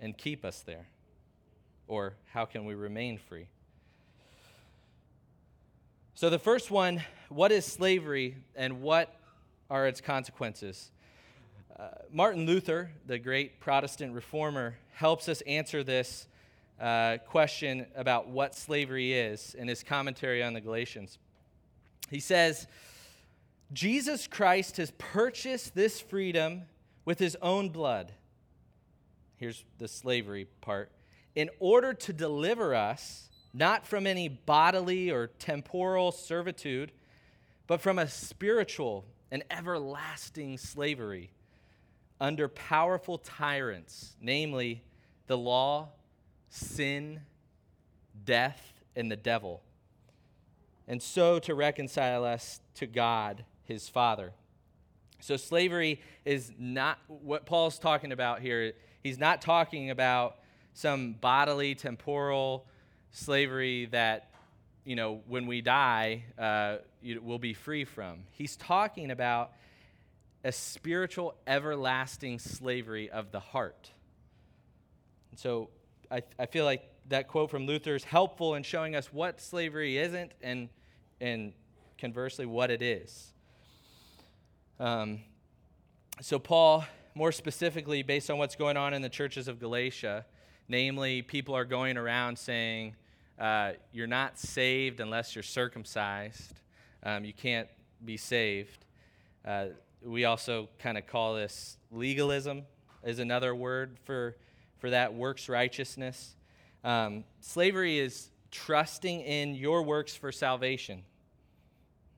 and 0.01 0.17
keep 0.17 0.43
us 0.43 0.61
there? 0.61 0.87
Or 1.87 2.15
how 2.33 2.45
can 2.45 2.65
we 2.65 2.73
remain 2.73 3.17
free? 3.17 3.47
So, 6.15 6.29
the 6.29 6.39
first 6.39 6.69
one 6.69 7.01
what 7.29 7.51
is 7.51 7.65
slavery 7.65 8.35
and 8.55 8.81
what 8.81 9.15
are 9.69 9.87
its 9.87 10.01
consequences? 10.01 10.91
Uh, 11.79 11.87
Martin 12.11 12.45
Luther, 12.45 12.91
the 13.07 13.17
great 13.17 13.59
Protestant 13.61 14.13
reformer, 14.13 14.75
helps 14.93 15.29
us 15.29 15.41
answer 15.41 15.83
this 15.83 16.27
uh, 16.79 17.17
question 17.27 17.85
about 17.95 18.27
what 18.27 18.53
slavery 18.55 19.13
is 19.13 19.55
in 19.55 19.67
his 19.67 19.81
commentary 19.81 20.43
on 20.43 20.53
the 20.53 20.61
Galatians. 20.61 21.17
He 22.09 22.19
says, 22.19 22.67
Jesus 23.71 24.27
Christ 24.27 24.77
has 24.77 24.91
purchased 24.97 25.73
this 25.73 26.01
freedom 26.01 26.63
with 27.05 27.19
his 27.19 27.37
own 27.41 27.69
blood. 27.69 28.11
Here's 29.41 29.65
the 29.79 29.87
slavery 29.87 30.45
part. 30.61 30.91
In 31.33 31.49
order 31.59 31.95
to 31.95 32.13
deliver 32.13 32.75
us, 32.75 33.27
not 33.55 33.87
from 33.87 34.05
any 34.05 34.27
bodily 34.27 35.09
or 35.09 35.31
temporal 35.39 36.11
servitude, 36.11 36.91
but 37.65 37.81
from 37.81 37.97
a 37.97 38.07
spiritual 38.07 39.03
and 39.31 39.41
everlasting 39.49 40.59
slavery 40.59 41.31
under 42.19 42.47
powerful 42.47 43.17
tyrants, 43.17 44.15
namely 44.21 44.83
the 45.25 45.39
law, 45.39 45.89
sin, 46.49 47.21
death, 48.23 48.83
and 48.95 49.11
the 49.11 49.15
devil, 49.15 49.63
and 50.87 51.01
so 51.01 51.39
to 51.39 51.55
reconcile 51.55 52.23
us 52.23 52.61
to 52.75 52.85
God 52.85 53.43
his 53.63 53.89
Father. 53.89 54.33
So, 55.21 55.37
slavery 55.37 56.01
is 56.25 56.51
not 56.57 56.97
what 57.07 57.45
Paul's 57.45 57.77
talking 57.77 58.11
about 58.11 58.41
here. 58.41 58.73
He's 59.03 59.19
not 59.19 59.41
talking 59.41 59.91
about 59.91 60.37
some 60.73 61.13
bodily, 61.13 61.75
temporal 61.75 62.65
slavery 63.11 63.85
that, 63.91 64.31
you 64.83 64.95
know, 64.95 65.21
when 65.27 65.45
we 65.45 65.61
die, 65.61 66.23
uh, 66.37 66.77
we'll 67.21 67.39
be 67.39 67.53
free 67.53 67.85
from. 67.85 68.23
He's 68.31 68.55
talking 68.55 69.11
about 69.11 69.51
a 70.43 70.51
spiritual, 70.51 71.35
everlasting 71.45 72.39
slavery 72.39 73.09
of 73.11 73.31
the 73.31 73.39
heart. 73.39 73.91
And 75.29 75.39
so, 75.39 75.69
I, 76.09 76.23
I 76.39 76.47
feel 76.47 76.65
like 76.65 76.81
that 77.09 77.27
quote 77.27 77.51
from 77.51 77.67
Luther 77.67 77.95
is 77.95 78.03
helpful 78.03 78.55
in 78.55 78.63
showing 78.63 78.95
us 78.95 79.13
what 79.13 79.39
slavery 79.39 79.97
isn't 79.97 80.31
and, 80.41 80.69
and 81.19 81.53
conversely, 81.99 82.47
what 82.47 82.71
it 82.71 82.81
is. 82.81 83.33
Um, 84.81 85.19
so, 86.21 86.39
Paul, 86.39 86.83
more 87.13 87.31
specifically, 87.31 88.01
based 88.01 88.31
on 88.31 88.39
what's 88.39 88.55
going 88.55 88.77
on 88.77 88.95
in 88.95 89.03
the 89.03 89.09
churches 89.09 89.47
of 89.47 89.59
Galatia, 89.59 90.25
namely, 90.67 91.21
people 91.21 91.53
are 91.53 91.65
going 91.65 91.97
around 91.97 92.39
saying, 92.39 92.95
uh, 93.37 93.73
You're 93.91 94.07
not 94.07 94.39
saved 94.39 94.99
unless 94.99 95.35
you're 95.35 95.43
circumcised. 95.43 96.61
Um, 97.03 97.25
you 97.25 97.31
can't 97.31 97.67
be 98.03 98.17
saved. 98.17 98.85
Uh, 99.45 99.67
we 100.03 100.25
also 100.25 100.67
kind 100.79 100.97
of 100.97 101.05
call 101.05 101.35
this 101.35 101.77
legalism, 101.91 102.63
is 103.03 103.19
another 103.19 103.53
word 103.53 103.99
for, 104.03 104.35
for 104.79 104.89
that 104.89 105.13
works 105.13 105.47
righteousness. 105.47 106.35
Um, 106.83 107.23
slavery 107.39 107.99
is 107.99 108.31
trusting 108.49 109.21
in 109.21 109.53
your 109.53 109.83
works 109.83 110.15
for 110.15 110.31
salvation. 110.31 111.03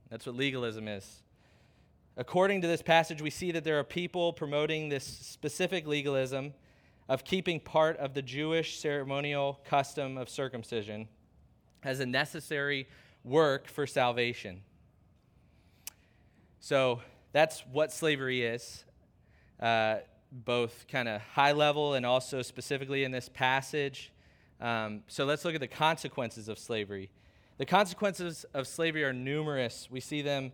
That's 0.09 0.25
what 0.25 0.37
legalism 0.37 0.87
is. 0.87 1.22
According 2.15 2.61
to 2.61 2.67
this 2.67 2.83
passage, 2.83 3.23
we 3.23 3.31
see 3.31 3.51
that 3.51 3.63
there 3.63 3.79
are 3.79 3.83
people 3.83 4.33
promoting 4.33 4.89
this 4.89 5.03
specific 5.03 5.87
legalism 5.87 6.53
of 7.09 7.23
keeping 7.23 7.59
part 7.59 7.97
of 7.97 8.13
the 8.13 8.21
Jewish 8.21 8.79
ceremonial 8.79 9.59
custom 9.65 10.17
of 10.17 10.29
circumcision 10.29 11.07
as 11.81 11.99
a 11.99 12.05
necessary 12.05 12.87
work 13.23 13.67
for 13.67 13.87
salvation. 13.87 14.61
So 16.59 17.01
that's 17.31 17.61
what 17.71 17.91
slavery 17.91 18.43
is, 18.43 18.85
uh, 19.59 19.97
both 20.31 20.85
kind 20.87 21.09
of 21.09 21.19
high 21.19 21.51
level 21.51 21.95
and 21.95 22.05
also 22.05 22.43
specifically 22.43 23.03
in 23.03 23.11
this 23.11 23.27
passage. 23.27 24.11
Um, 24.61 25.01
so 25.07 25.25
let's 25.25 25.43
look 25.45 25.55
at 25.55 25.61
the 25.61 25.67
consequences 25.67 26.47
of 26.47 26.59
slavery. 26.59 27.09
The 27.57 27.65
consequences 27.65 28.45
of 28.53 28.67
slavery 28.67 29.03
are 29.03 29.13
numerous. 29.13 29.87
We 29.89 29.99
see 29.99 30.21
them 30.21 30.51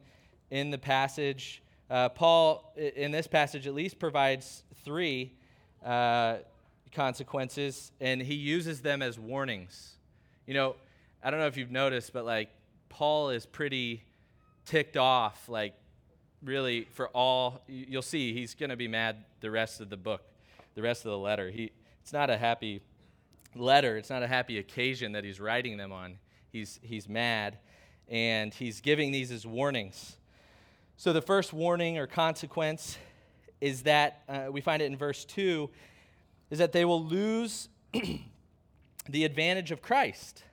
in 0.51 0.71
the 0.71 0.77
passage. 0.77 1.61
Uh, 1.89 2.09
Paul, 2.09 2.73
in 2.75 3.11
this 3.11 3.27
passage 3.27 3.67
at 3.67 3.73
least, 3.73 3.99
provides 3.99 4.63
three 4.83 5.33
uh, 5.83 6.37
consequences, 6.93 7.91
and 7.99 8.21
he 8.21 8.35
uses 8.35 8.81
them 8.81 9.01
as 9.01 9.17
warnings. 9.17 9.95
You 10.45 10.53
know, 10.53 10.75
I 11.23 11.31
don't 11.31 11.39
know 11.39 11.47
if 11.47 11.57
you've 11.57 11.71
noticed, 11.71 12.13
but 12.13 12.25
like 12.25 12.49
Paul 12.89 13.29
is 13.29 13.45
pretty 13.45 14.03
ticked 14.65 14.97
off, 14.97 15.49
like 15.49 15.73
really 16.43 16.87
for 16.91 17.09
all. 17.09 17.61
You'll 17.67 18.01
see 18.01 18.33
he's 18.33 18.55
going 18.55 18.69
to 18.69 18.77
be 18.77 18.87
mad 18.87 19.25
the 19.41 19.51
rest 19.51 19.81
of 19.81 19.89
the 19.89 19.97
book, 19.97 20.21
the 20.75 20.81
rest 20.81 21.05
of 21.05 21.11
the 21.11 21.17
letter. 21.17 21.49
He, 21.49 21.71
it's 22.01 22.13
not 22.13 22.29
a 22.29 22.37
happy 22.37 22.81
letter. 23.55 23.97
It's 23.97 24.09
not 24.09 24.23
a 24.23 24.27
happy 24.27 24.59
occasion 24.59 25.13
that 25.13 25.23
he's 25.23 25.39
writing 25.39 25.77
them 25.77 25.91
on. 25.91 26.17
He's 26.51 26.79
he's 26.81 27.07
mad, 27.07 27.57
and 28.07 28.53
he's 28.53 28.81
giving 28.81 29.11
these 29.11 29.31
as 29.31 29.45
warnings. 29.45 30.17
So, 30.99 31.13
the 31.13 31.21
first 31.21 31.53
warning 31.53 31.97
or 31.97 32.07
consequence 32.07 32.97
is 33.61 33.83
that 33.83 34.23
uh, 34.27 34.47
we 34.51 34.59
find 34.59 34.81
it 34.81 34.87
in 34.87 34.97
verse 34.97 35.23
2 35.23 35.69
is 36.49 36.59
that 36.59 36.73
they 36.73 36.83
will 36.83 37.01
lose 37.01 37.69
the 39.09 39.23
advantage 39.23 39.71
of 39.71 39.81
Christ. 39.81 40.43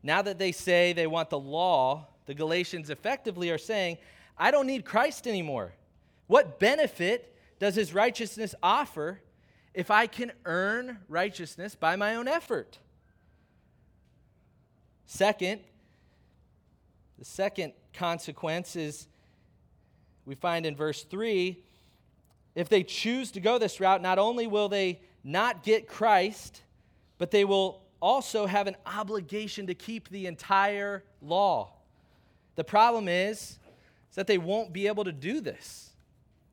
Now 0.00 0.22
that 0.22 0.38
they 0.38 0.52
say 0.52 0.92
they 0.92 1.08
want 1.08 1.28
the 1.28 1.40
law, 1.40 2.06
the 2.26 2.34
Galatians 2.34 2.88
effectively 2.88 3.50
are 3.50 3.58
saying, 3.58 3.98
I 4.38 4.52
don't 4.52 4.68
need 4.68 4.84
Christ 4.84 5.26
anymore. 5.26 5.72
What 6.28 6.60
benefit 6.60 7.34
does 7.58 7.74
his 7.74 7.92
righteousness 7.92 8.54
offer 8.62 9.20
if 9.74 9.90
I 9.90 10.06
can 10.06 10.30
earn 10.44 10.98
righteousness 11.08 11.74
by 11.74 11.96
my 11.96 12.14
own 12.14 12.28
effort? 12.28 12.78
Second, 15.06 15.62
the 17.18 17.24
second 17.24 17.72
consequence 17.92 18.76
is 18.76 19.08
we 20.28 20.34
find 20.34 20.66
in 20.66 20.76
verse 20.76 21.04
3 21.04 21.58
if 22.54 22.68
they 22.68 22.82
choose 22.82 23.30
to 23.32 23.40
go 23.40 23.56
this 23.56 23.80
route, 23.80 24.02
not 24.02 24.18
only 24.18 24.46
will 24.46 24.68
they 24.68 25.00
not 25.24 25.62
get 25.62 25.88
Christ, 25.88 26.62
but 27.16 27.30
they 27.30 27.44
will 27.44 27.82
also 28.00 28.46
have 28.46 28.66
an 28.66 28.76
obligation 28.84 29.68
to 29.68 29.74
keep 29.74 30.08
the 30.08 30.26
entire 30.26 31.04
law. 31.22 31.72
The 32.56 32.64
problem 32.64 33.08
is, 33.08 33.58
is 34.10 34.16
that 34.16 34.26
they 34.26 34.38
won't 34.38 34.72
be 34.72 34.86
able 34.86 35.04
to 35.04 35.12
do 35.12 35.40
this. 35.40 35.90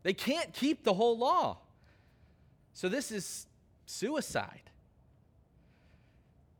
They 0.03 0.13
can't 0.13 0.53
keep 0.53 0.83
the 0.83 0.93
whole 0.93 1.17
law. 1.17 1.57
So 2.73 2.87
this 2.87 3.11
is 3.11 3.47
suicide. 3.85 4.69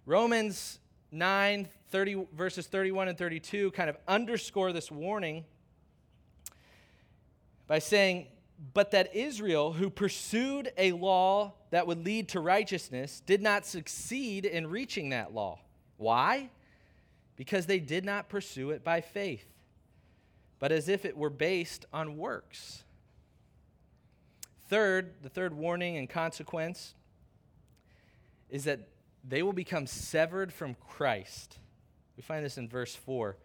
Romans 0.06 0.80
9, 1.12 1.68
30, 1.92 2.28
verses 2.34 2.68
31 2.68 3.10
and 3.10 3.18
32 3.18 3.72
kind 3.72 3.90
of 3.90 3.98
underscore 4.08 4.74
this 4.74 4.92
warning 4.92 5.46
by 7.68 7.80
saying, 7.80 8.28
But 8.74 8.92
that 8.92 9.16
Israel, 9.16 9.74
who 9.74 9.90
pursued 9.90 10.72
a 10.78 10.92
law 10.92 11.54
that 11.72 11.88
would 11.88 12.06
lead 12.06 12.30
to 12.30 12.40
righteousness, 12.40 13.22
did 13.26 13.42
not 13.42 13.66
succeed 13.66 14.46
in 14.46 14.68
reaching 14.68 15.10
that 15.10 15.34
law. 15.34 15.60
Why? 15.98 16.50
Because 17.36 17.66
they 17.66 17.80
did 17.80 18.06
not 18.06 18.30
pursue 18.30 18.72
it 18.72 18.84
by 18.84 19.02
faith, 19.02 19.46
but 20.60 20.72
as 20.72 20.88
if 20.88 21.06
it 21.06 21.18
were 21.18 21.30
based 21.30 21.86
on 21.92 22.18
works. 22.18 22.84
Third, 24.68 25.14
the 25.22 25.30
third 25.30 25.54
warning 25.54 25.98
and 25.98 26.10
consequence 26.10 26.96
is 28.50 28.64
that 28.64 28.88
they 29.28 29.44
will 29.44 29.54
become 29.54 29.88
severed 29.88 30.54
from 30.54 30.76
Christ. 30.76 31.58
We 32.16 32.24
find 32.24 32.44
this 32.46 32.58
in 32.58 32.70
verse 32.70 32.96
4 32.96 33.38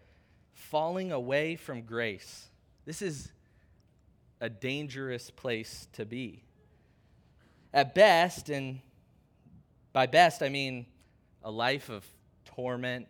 falling 0.53 1.11
away 1.11 1.55
from 1.55 1.81
grace. 1.81 2.49
This 2.85 3.01
is 3.01 3.31
a 4.41 4.49
dangerous 4.49 5.29
place 5.29 5.87
to 5.93 6.05
be. 6.05 6.43
At 7.73 7.95
best, 7.95 8.49
and 8.49 8.79
by 9.93 10.07
best 10.07 10.41
I 10.41 10.49
mean 10.49 10.87
a 11.43 11.51
life 11.51 11.89
of 11.89 12.05
torment, 12.43 13.07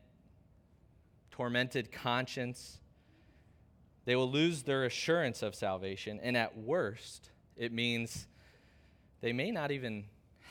tormented 1.31 1.91
conscience. 1.91 2.77
They 4.05 4.15
will 4.15 4.29
lose 4.29 4.63
their 4.63 4.83
assurance 4.83 5.41
of 5.41 5.55
salvation, 5.55 6.19
and 6.21 6.35
at 6.35 6.57
worst, 6.57 7.31
it 7.55 7.71
means 7.71 8.27
they 9.21 9.31
may 9.33 9.51
not 9.51 9.71
even 9.71 10.05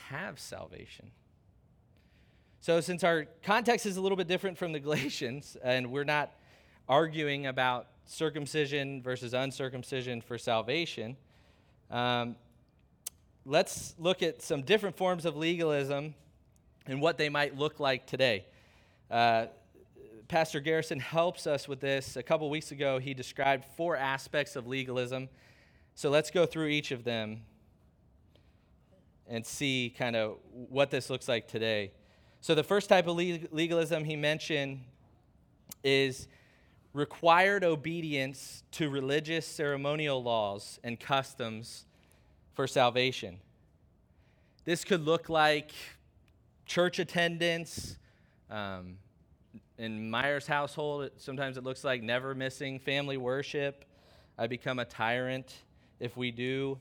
have 0.08 0.40
salvation. 0.40 1.10
So, 2.60 2.80
since 2.80 3.04
our 3.04 3.26
context 3.42 3.86
is 3.86 3.96
a 3.96 4.00
little 4.00 4.16
bit 4.16 4.28
different 4.28 4.58
from 4.58 4.72
the 4.72 4.80
Galatians, 4.80 5.56
and 5.62 5.90
we're 5.90 6.04
not 6.04 6.32
arguing 6.88 7.46
about 7.46 7.86
circumcision 8.06 9.02
versus 9.02 9.34
uncircumcision 9.34 10.20
for 10.20 10.38
salvation, 10.38 11.16
um, 11.90 12.36
let's 13.44 13.94
look 13.98 14.22
at 14.22 14.42
some 14.42 14.62
different 14.62 14.96
forms 14.96 15.24
of 15.24 15.36
legalism 15.36 16.14
and 16.86 17.00
what 17.00 17.18
they 17.18 17.28
might 17.28 17.56
look 17.56 17.80
like 17.80 18.06
today. 18.06 18.46
Uh, 19.10 19.46
Pastor 20.28 20.60
Garrison 20.60 21.00
helps 21.00 21.46
us 21.46 21.66
with 21.66 21.80
this. 21.80 22.16
A 22.16 22.22
couple 22.22 22.48
weeks 22.50 22.70
ago, 22.70 22.98
he 22.98 23.14
described 23.14 23.64
four 23.76 23.96
aspects 23.96 24.54
of 24.54 24.66
legalism. 24.66 25.28
So 25.94 26.08
let's 26.08 26.30
go 26.30 26.46
through 26.46 26.68
each 26.68 26.92
of 26.92 27.02
them 27.02 27.42
and 29.26 29.44
see 29.44 29.94
kind 29.96 30.16
of 30.16 30.38
what 30.52 30.90
this 30.90 31.10
looks 31.10 31.28
like 31.28 31.48
today. 31.48 31.92
So, 32.40 32.54
the 32.54 32.64
first 32.64 32.88
type 32.88 33.06
of 33.06 33.16
legalism 33.16 34.04
he 34.04 34.16
mentioned 34.16 34.80
is 35.84 36.26
required 36.92 37.64
obedience 37.64 38.62
to 38.72 38.90
religious 38.90 39.46
ceremonial 39.46 40.22
laws 40.22 40.78
and 40.82 40.98
customs 40.98 41.86
for 42.54 42.66
salvation. 42.66 43.38
This 44.64 44.84
could 44.84 45.04
look 45.04 45.28
like 45.28 45.72
church 46.66 46.98
attendance. 46.98 47.96
Um, 48.50 48.96
in 49.78 50.10
Myers' 50.10 50.46
household, 50.46 51.04
it, 51.04 51.14
sometimes 51.16 51.56
it 51.56 51.64
looks 51.64 51.84
like 51.84 52.02
never 52.02 52.34
missing 52.34 52.78
family 52.78 53.16
worship. 53.16 53.84
I 54.36 54.46
become 54.46 54.78
a 54.78 54.84
tyrant 54.84 55.54
if 56.00 56.16
we 56.16 56.30
do. 56.30 56.78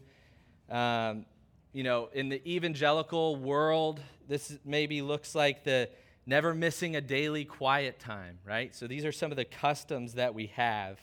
Um, 0.70 1.26
you 1.72 1.84
know, 1.84 2.10
in 2.14 2.30
the 2.30 2.42
evangelical 2.50 3.36
world, 3.36 4.02
this 4.28 4.58
maybe 4.66 5.02
looks 5.02 5.36
like 5.36 5.64
the 5.64 5.90
never 6.30 6.54
missing 6.54 6.96
a 6.96 7.02
daily 7.02 7.44
quiet 7.44 8.00
time, 8.00 8.38
right? 8.46 8.74
So 8.76 8.86
these 8.86 9.04
are 9.04 9.12
some 9.12 9.32
of 9.32 9.36
the 9.36 9.46
customs 9.46 10.14
that 10.14 10.36
we 10.36 10.48
have. 10.56 11.00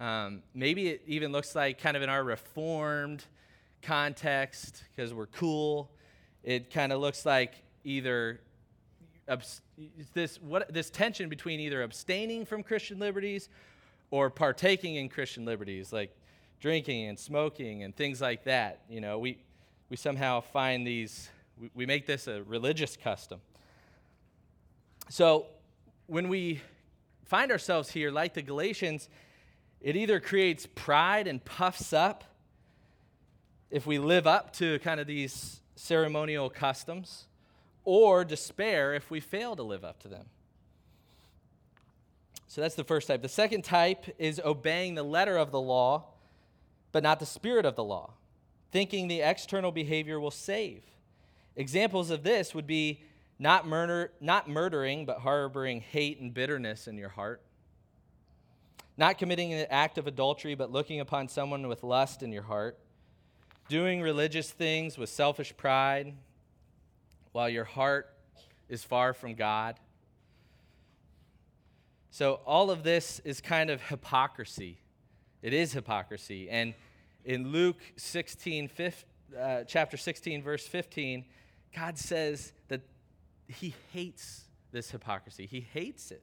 Um, 0.00 0.42
maybe 0.52 0.88
it 0.88 1.02
even 1.06 1.30
looks 1.30 1.54
like 1.54 1.80
kind 1.80 1.96
of 1.96 2.02
in 2.02 2.08
our 2.08 2.24
reformed 2.24 3.24
context 3.82 4.82
because 4.94 5.14
we're 5.14 5.26
cool. 5.26 5.90
It 6.42 6.72
kind 6.72 6.92
of 6.92 7.00
looks 7.00 7.24
like 7.24 7.54
either 7.84 8.40
abs- 9.28 9.60
this 10.12 10.42
what 10.42 10.72
this 10.74 10.90
tension 10.90 11.28
between 11.28 11.60
either 11.60 11.82
abstaining 11.82 12.44
from 12.44 12.64
Christian 12.64 12.98
liberties 12.98 13.48
or 14.10 14.28
partaking 14.28 14.96
in 14.96 15.08
Christian 15.08 15.44
liberties, 15.44 15.92
like 15.92 16.16
drinking 16.60 17.06
and 17.06 17.18
smoking 17.18 17.84
and 17.84 17.94
things 17.94 18.20
like 18.20 18.42
that. 18.44 18.80
You 18.88 19.00
know, 19.00 19.20
we 19.20 19.38
we 19.88 19.96
somehow 19.96 20.40
find 20.40 20.84
these, 20.84 21.28
we, 21.60 21.70
we 21.74 21.86
make 21.86 22.06
this 22.06 22.26
a 22.26 22.42
religious 22.42 22.96
custom. 22.96 23.40
So 25.08 25.46
when 26.06 26.28
we 26.28 26.60
find 27.24 27.50
ourselves 27.50 27.90
here, 27.90 28.10
like 28.10 28.34
the 28.34 28.42
Galatians, 28.42 29.08
it 29.80 29.96
either 29.96 30.20
creates 30.20 30.66
pride 30.66 31.26
and 31.26 31.44
puffs 31.44 31.92
up 31.92 32.24
if 33.70 33.86
we 33.86 33.98
live 33.98 34.26
up 34.26 34.52
to 34.54 34.78
kind 34.80 34.98
of 35.00 35.06
these 35.06 35.60
ceremonial 35.76 36.50
customs, 36.50 37.26
or 37.84 38.24
despair 38.24 38.94
if 38.94 39.10
we 39.10 39.20
fail 39.20 39.54
to 39.54 39.62
live 39.62 39.84
up 39.84 40.00
to 40.00 40.08
them. 40.08 40.26
So 42.48 42.60
that's 42.60 42.74
the 42.74 42.84
first 42.84 43.08
type. 43.08 43.22
The 43.22 43.28
second 43.28 43.62
type 43.62 44.06
is 44.18 44.40
obeying 44.44 44.94
the 44.94 45.02
letter 45.02 45.36
of 45.36 45.50
the 45.50 45.60
law, 45.60 46.06
but 46.92 47.02
not 47.02 47.20
the 47.20 47.26
spirit 47.26 47.66
of 47.66 47.76
the 47.76 47.84
law 47.84 48.14
thinking 48.70 49.08
the 49.08 49.20
external 49.20 49.72
behavior 49.72 50.20
will 50.20 50.30
save. 50.30 50.82
Examples 51.56 52.10
of 52.10 52.22
this 52.22 52.54
would 52.54 52.66
be 52.66 53.02
not, 53.38 53.66
murder, 53.66 54.12
not 54.20 54.48
murdering, 54.48 55.06
but 55.06 55.18
harboring 55.18 55.80
hate 55.80 56.20
and 56.20 56.34
bitterness 56.34 56.88
in 56.88 56.96
your 56.96 57.08
heart. 57.08 57.42
Not 58.96 59.16
committing 59.16 59.52
an 59.52 59.66
act 59.70 59.96
of 59.96 60.08
adultery, 60.08 60.56
but 60.56 60.72
looking 60.72 60.98
upon 60.98 61.28
someone 61.28 61.68
with 61.68 61.84
lust 61.84 62.22
in 62.22 62.32
your 62.32 62.42
heart. 62.42 62.78
Doing 63.68 64.02
religious 64.02 64.50
things 64.50 64.98
with 64.98 65.08
selfish 65.08 65.56
pride 65.56 66.14
while 67.32 67.48
your 67.48 67.64
heart 67.64 68.12
is 68.68 68.82
far 68.82 69.12
from 69.12 69.34
God. 69.34 69.76
So, 72.10 72.40
all 72.44 72.70
of 72.70 72.82
this 72.82 73.20
is 73.24 73.40
kind 73.40 73.70
of 73.70 73.82
hypocrisy. 73.82 74.78
It 75.42 75.52
is 75.52 75.72
hypocrisy. 75.72 76.50
And 76.50 76.74
in 77.24 77.52
Luke 77.52 77.76
16, 77.96 78.68
15, 78.68 79.08
uh, 79.38 79.64
chapter 79.64 79.96
16, 79.96 80.42
verse 80.42 80.66
15, 80.66 81.24
God 81.76 81.98
says 81.98 82.52
that 82.68 82.80
he 83.48 83.74
hates 83.92 84.44
this 84.70 84.90
hypocrisy. 84.90 85.46
He 85.46 85.60
hates 85.60 86.10
it 86.10 86.22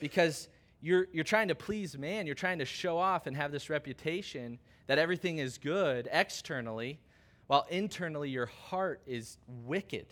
because 0.00 0.48
you're, 0.80 1.08
you're 1.12 1.24
trying 1.24 1.48
to 1.48 1.54
please 1.54 1.98
man. 1.98 2.26
You're 2.26 2.34
trying 2.34 2.60
to 2.60 2.64
show 2.64 2.98
off 2.98 3.26
and 3.26 3.36
have 3.36 3.52
this 3.52 3.68
reputation 3.68 4.58
that 4.86 4.98
everything 4.98 5.38
is 5.38 5.58
good 5.58 6.08
externally, 6.10 7.00
while 7.46 7.66
internally 7.68 8.30
your 8.30 8.46
heart 8.46 9.00
is 9.06 9.38
wicked. 9.66 10.06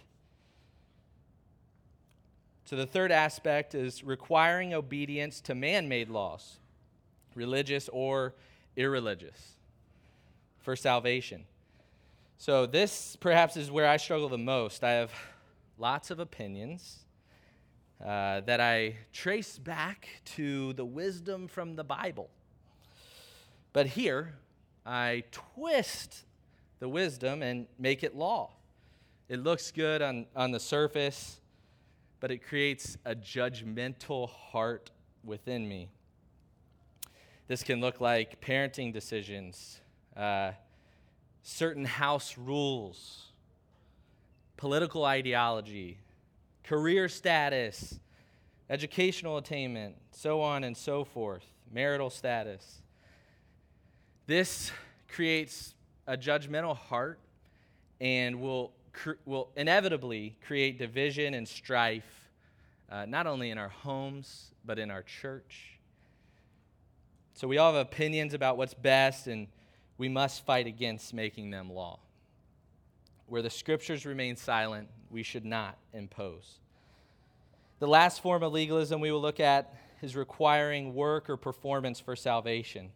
So 2.65 2.75
the 2.75 2.87
third 2.87 3.12
aspect 3.12 3.75
is 3.75 4.03
requiring 4.03 4.75
obedience 4.75 5.41
to 5.43 5.55
man 5.55 5.89
made 5.89 6.09
laws, 6.09 6.59
religious 7.35 7.89
or 7.93 8.35
irreligious 8.77 9.53
for 10.59 10.75
salvation. 10.75 11.45
So, 12.39 12.67
this 12.67 13.17
perhaps 13.17 13.57
is 13.57 13.71
where 13.71 13.89
I 13.89 13.97
struggle 13.97 14.29
the 14.29 14.37
most. 14.37 14.85
I 14.85 14.91
have 14.91 15.11
lots 15.79 16.11
of 16.11 16.19
opinions 16.19 17.05
uh, 18.05 18.41
that 18.43 18.61
I 18.61 18.97
trace 19.12 19.59
back 19.59 20.09
to 20.37 20.73
the 20.75 20.85
wisdom 20.85 21.49
from 21.49 21.77
the 21.77 21.85
Bible. 21.85 22.29
But 23.73 23.87
here, 23.87 24.35
I 24.85 25.25
twist 25.31 26.25
the 26.79 26.89
wisdom 26.89 27.43
and 27.43 27.67
make 27.79 28.03
it 28.03 28.15
law. 28.15 28.51
It 29.29 29.43
looks 29.43 29.71
good 29.71 30.03
on, 30.03 30.27
on 30.35 30.51
the 30.51 30.61
surface, 30.61 31.41
but 32.21 32.31
it 32.31 32.39
creates 32.47 32.97
a 33.05 33.15
judgmental 33.15 34.29
heart 34.29 34.91
within 35.25 35.69
me. 35.69 35.89
This 37.49 37.62
can 37.62 37.81
look 37.81 38.01
like 38.01 38.41
parenting 38.41 38.93
decisions 38.93 39.81
uh, 40.17 40.53
certain 41.43 41.85
house 41.85 42.37
rules, 42.39 43.26
political 44.57 45.05
ideology, 45.05 45.99
career 46.64 47.09
status, 47.09 47.99
educational 48.71 49.37
attainment, 49.37 49.95
so 50.11 50.40
on 50.40 50.64
and 50.64 50.77
so 50.77 51.05
forth, 51.05 51.45
marital 51.73 52.11
status. 52.11 52.83
This 54.27 54.73
creates 55.09 55.75
a 56.07 56.16
judgmental 56.16 56.77
heart 56.77 57.19
and 58.01 58.40
will, 58.40 58.73
will 59.25 59.51
inevitably 59.57 60.37
create 60.47 60.79
division 60.79 61.35
and 61.35 61.47
strife, 61.47 62.29
uh, 62.90 63.07
not 63.07 63.27
only 63.27 63.51
in 63.51 63.59
our 63.59 63.69
homes, 63.69 64.51
but 64.64 64.79
in 64.79 64.90
our 64.90 65.03
church. 65.03 65.79
So 67.35 67.47
we 67.47 67.59
all 67.59 67.75
have 67.75 67.87
opinions 67.87 68.35
about 68.35 68.57
what's 68.57 68.75
best 68.75 69.27
and 69.27 69.47
we 69.99 70.09
must 70.09 70.45
fight 70.45 70.66
against 70.66 71.14
making 71.14 71.51
them 71.51 71.73
law. 71.73 71.99
Where 73.27 73.43
the 73.43 73.51
scriptures 73.51 74.07
remain 74.07 74.37
silent, 74.37 74.89
we 75.11 75.23
should 75.23 75.45
not 75.45 75.77
impose. 75.93 76.59
The 77.79 77.89
last 77.89 78.23
form 78.23 78.43
of 78.43 78.53
legalism 78.53 79.01
we 79.01 79.11
will 79.11 79.21
look 79.21 79.41
at 79.41 79.75
is 80.03 80.17
requiring 80.17 80.95
work 80.95 81.29
or 81.29 81.37
performance 81.37 82.01
for 82.01 82.17
salvation. 82.17 82.91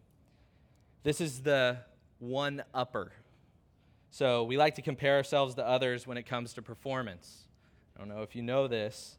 This 1.03 1.19
is 1.19 1.41
the 1.41 1.77
one 2.19 2.63
upper. 2.73 3.11
So 4.09 4.43
we 4.43 4.57
like 4.57 4.75
to 4.75 4.81
compare 4.81 5.15
ourselves 5.15 5.55
to 5.55 5.65
others 5.65 6.05
when 6.05 6.17
it 6.17 6.23
comes 6.23 6.53
to 6.53 6.61
performance. 6.61 7.45
I 7.95 7.99
don't 7.99 8.09
know 8.09 8.21
if 8.21 8.35
you 8.35 8.41
know 8.41 8.67
this, 8.67 9.17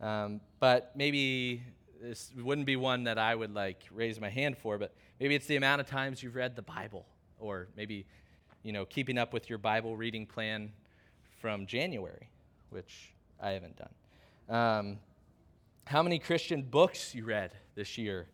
um, 0.00 0.40
but 0.60 0.92
maybe 0.94 1.62
this 2.00 2.30
wouldn't 2.36 2.66
be 2.66 2.76
one 2.76 3.04
that 3.04 3.18
I 3.18 3.34
would 3.34 3.54
like 3.54 3.82
raise 3.92 4.20
my 4.20 4.28
hand 4.28 4.56
for, 4.58 4.78
but 4.78 4.92
maybe 5.20 5.34
it's 5.34 5.46
the 5.46 5.56
amount 5.56 5.80
of 5.80 5.86
times 5.86 6.22
you've 6.22 6.34
read 6.34 6.56
the 6.56 6.62
Bible, 6.62 7.06
or 7.38 7.68
maybe, 7.76 8.06
you 8.62 8.72
know, 8.72 8.84
keeping 8.84 9.18
up 9.18 9.32
with 9.32 9.48
your 9.48 9.58
Bible 9.58 9.96
reading 9.96 10.26
plan 10.26 10.72
from 11.40 11.66
January, 11.66 12.28
which 12.70 13.12
I 13.40 13.50
haven't 13.50 13.76
done. 13.76 13.88
Um, 14.48 14.98
how 15.84 16.02
many 16.02 16.18
Christian 16.18 16.62
books 16.62 17.14
you 17.14 17.24
read 17.24 17.52
this 17.74 17.96
year, 17.96 18.26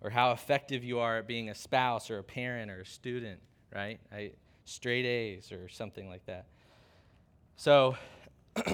or 0.00 0.10
how 0.10 0.32
effective 0.32 0.82
you 0.84 0.98
are 0.98 1.18
at 1.18 1.28
being 1.28 1.50
a 1.50 1.54
spouse 1.54 2.10
or 2.10 2.18
a 2.18 2.24
parent 2.24 2.70
or 2.70 2.80
a 2.80 2.86
student, 2.86 3.40
right? 3.74 4.00
I, 4.12 4.32
straight 4.64 5.04
A's 5.04 5.52
or 5.52 5.68
something 5.68 6.08
like 6.08 6.24
that. 6.26 6.46
So, 7.56 7.96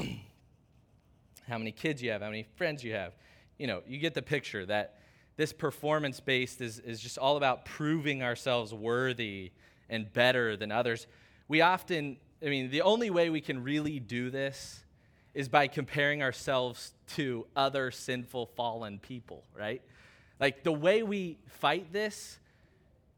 how 1.48 1.58
many 1.58 1.72
kids 1.72 2.02
you 2.02 2.10
have, 2.10 2.22
how 2.22 2.28
many 2.28 2.46
friends 2.56 2.82
you 2.82 2.92
have. 2.92 3.14
You 3.58 3.66
know, 3.66 3.82
you 3.86 3.98
get 3.98 4.14
the 4.14 4.22
picture 4.22 4.66
that 4.66 4.98
this 5.36 5.52
performance 5.52 6.20
based 6.20 6.60
is, 6.60 6.78
is 6.80 7.00
just 7.00 7.18
all 7.18 7.36
about 7.36 7.64
proving 7.64 8.22
ourselves 8.22 8.72
worthy 8.72 9.52
and 9.88 10.12
better 10.12 10.56
than 10.56 10.72
others. 10.72 11.06
We 11.48 11.60
often, 11.60 12.16
I 12.42 12.46
mean, 12.46 12.70
the 12.70 12.82
only 12.82 13.10
way 13.10 13.30
we 13.30 13.40
can 13.40 13.62
really 13.62 14.00
do 14.00 14.30
this 14.30 14.84
is 15.34 15.48
by 15.48 15.66
comparing 15.66 16.22
ourselves 16.22 16.92
to 17.08 17.46
other 17.56 17.90
sinful, 17.90 18.46
fallen 18.46 18.98
people, 18.98 19.44
right? 19.56 19.82
Like 20.40 20.62
the 20.62 20.72
way 20.72 21.02
we 21.02 21.38
fight 21.48 21.92
this 21.92 22.38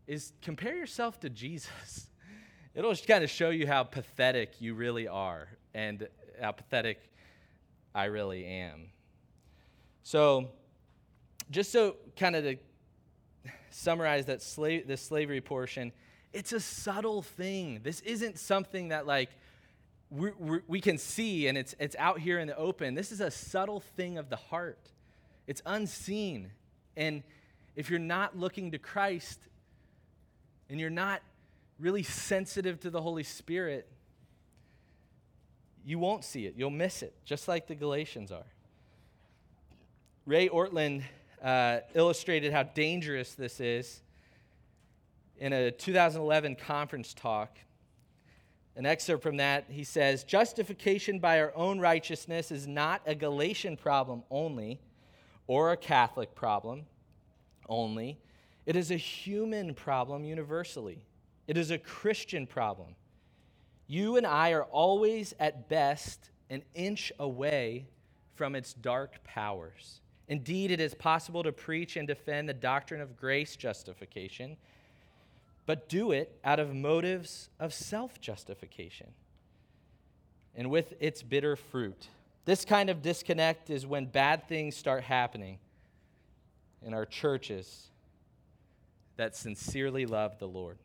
is 0.07 0.33
compare 0.43 0.77
yourself 0.77 1.21
to 1.21 1.31
Jesus. 1.31 2.09
It'll 2.75 2.93
just 2.93 3.07
kind 3.07 3.25
of 3.25 3.31
show 3.31 3.51
you 3.51 3.67
how 3.67 3.85
pathetic 3.85 4.61
you 4.61 4.75
really 4.75 5.09
are 5.09 5.49
and 5.75 6.09
how 6.41 6.53
pathetic 6.53 7.01
I 7.95 8.05
really 8.05 8.45
am. 8.45 8.91
So, 10.03 10.51
just 11.51 11.73
so 11.73 11.97
kind 12.17 12.37
of 12.37 12.45
to 12.45 12.57
summarize 13.71 14.27
that 14.27 14.43
slave, 14.43 14.87
this 14.87 15.03
slavery 15.03 15.41
portion, 15.41 15.93
it's 16.33 16.53
a 16.53 16.61
subtle 16.61 17.23
thing. 17.23 17.81
This 17.83 18.01
isn't 18.01 18.39
something 18.39 18.89
that 18.89 19.07
like 19.07 19.31
we 20.11 20.31
we 20.67 20.81
can 20.81 20.99
see 20.99 21.49
and 21.49 21.59
it's 21.59 21.75
it's 21.79 21.97
out 21.99 22.21
here 22.21 22.39
in 22.39 22.47
the 22.47 22.57
open. 22.57 22.95
This 22.95 23.13
is 23.13 23.21
a 23.21 23.31
subtle 23.31 23.81
thing 23.81 24.19
of 24.19 24.29
the 24.29 24.37
heart. 24.37 24.91
It's 25.47 25.63
unseen, 25.65 26.51
and 26.97 27.23
if 27.77 27.89
you're 27.89 27.99
not 27.99 28.37
looking 28.37 28.73
to 28.73 28.79
Christ, 28.79 29.39
and 30.69 30.81
you're 30.81 30.91
not 30.91 31.23
really 31.79 32.03
sensitive 32.03 32.81
to 32.81 32.91
the 32.91 33.01
Holy 33.01 33.23
Spirit, 33.23 33.89
you 35.85 35.99
won't 35.99 36.25
see 36.25 36.47
it. 36.47 36.55
You'll 36.57 36.71
miss 36.71 37.03
it, 37.03 37.15
just 37.25 37.47
like 37.47 37.69
the 37.69 37.75
Galatians 37.75 38.33
are. 38.33 38.47
Ray 40.25 40.49
Ortlund 40.49 41.05
uh, 41.43 41.81
illustrated 41.95 42.53
how 42.53 42.65
dangerous 42.65 43.35
this 43.35 43.61
is 43.61 44.03
in 45.39 45.53
a 45.53 45.71
2011 45.71 46.57
conference 46.57 47.15
talk. 47.15 47.59
An 48.77 48.85
excerpt 48.85 49.23
from 49.23 49.39
that, 49.39 49.65
he 49.69 49.85
says 49.85 50.25
Justification 50.25 51.19
by 51.19 51.41
our 51.41 51.53
own 51.57 51.79
righteousness 51.79 52.51
is 52.51 52.67
not 52.67 53.03
a 53.07 53.15
Galatian 53.15 53.77
problem 53.77 54.23
only 54.31 54.81
or 55.47 55.73
a 55.73 55.77
Catholic 55.77 56.35
problem 56.35 56.87
only. 57.69 58.19
It 58.67 58.77
is 58.77 58.91
a 58.91 58.97
human 58.97 59.75
problem 59.75 60.25
universally, 60.25 61.05
it 61.47 61.57
is 61.57 61.71
a 61.71 61.79
Christian 61.79 62.47
problem. 62.47 62.95
You 63.89 64.17
and 64.17 64.27
I 64.27 64.51
are 64.51 64.65
always, 64.65 65.33
at 65.39 65.69
best, 65.69 66.31
an 66.51 66.63
inch 66.75 67.13
away 67.21 67.87
from 68.35 68.57
its 68.57 68.75
dark 68.75 69.23
powers. 69.23 70.01
Indeed, 70.29 70.73
it 70.73 70.81
is 70.81 70.93
possible 70.93 71.45
to 71.45 71.53
preach 71.53 71.97
and 71.97 72.07
defend 72.07 72.49
the 72.49 72.55
doctrine 72.55 73.01
of 73.01 73.17
grace 73.17 73.55
justification, 73.55 74.57
but 75.67 75.89
do 75.89 76.13
it 76.13 76.39
out 76.45 76.61
of 76.61 76.75
motives 76.75 77.51
of 77.61 77.75
self 77.75 78.21
justification 78.21 79.09
and 80.55 80.71
with 80.71 80.95
its 81.01 81.23
bitter 81.23 81.57
fruit. 81.57 82.09
This 82.45 82.65
kind 82.65 82.89
of 82.89 83.03
disconnect 83.03 83.69
is 83.69 83.85
when 83.85 84.07
bad 84.07 84.49
things 84.49 84.77
start 84.77 85.03
happening 85.03 85.59
in 86.83 86.95
our 86.95 87.05
churches 87.05 87.91
that 89.17 89.35
sincerely 89.35 90.07
love 90.07 90.39
the 90.39 90.47
Lord. 90.47 90.79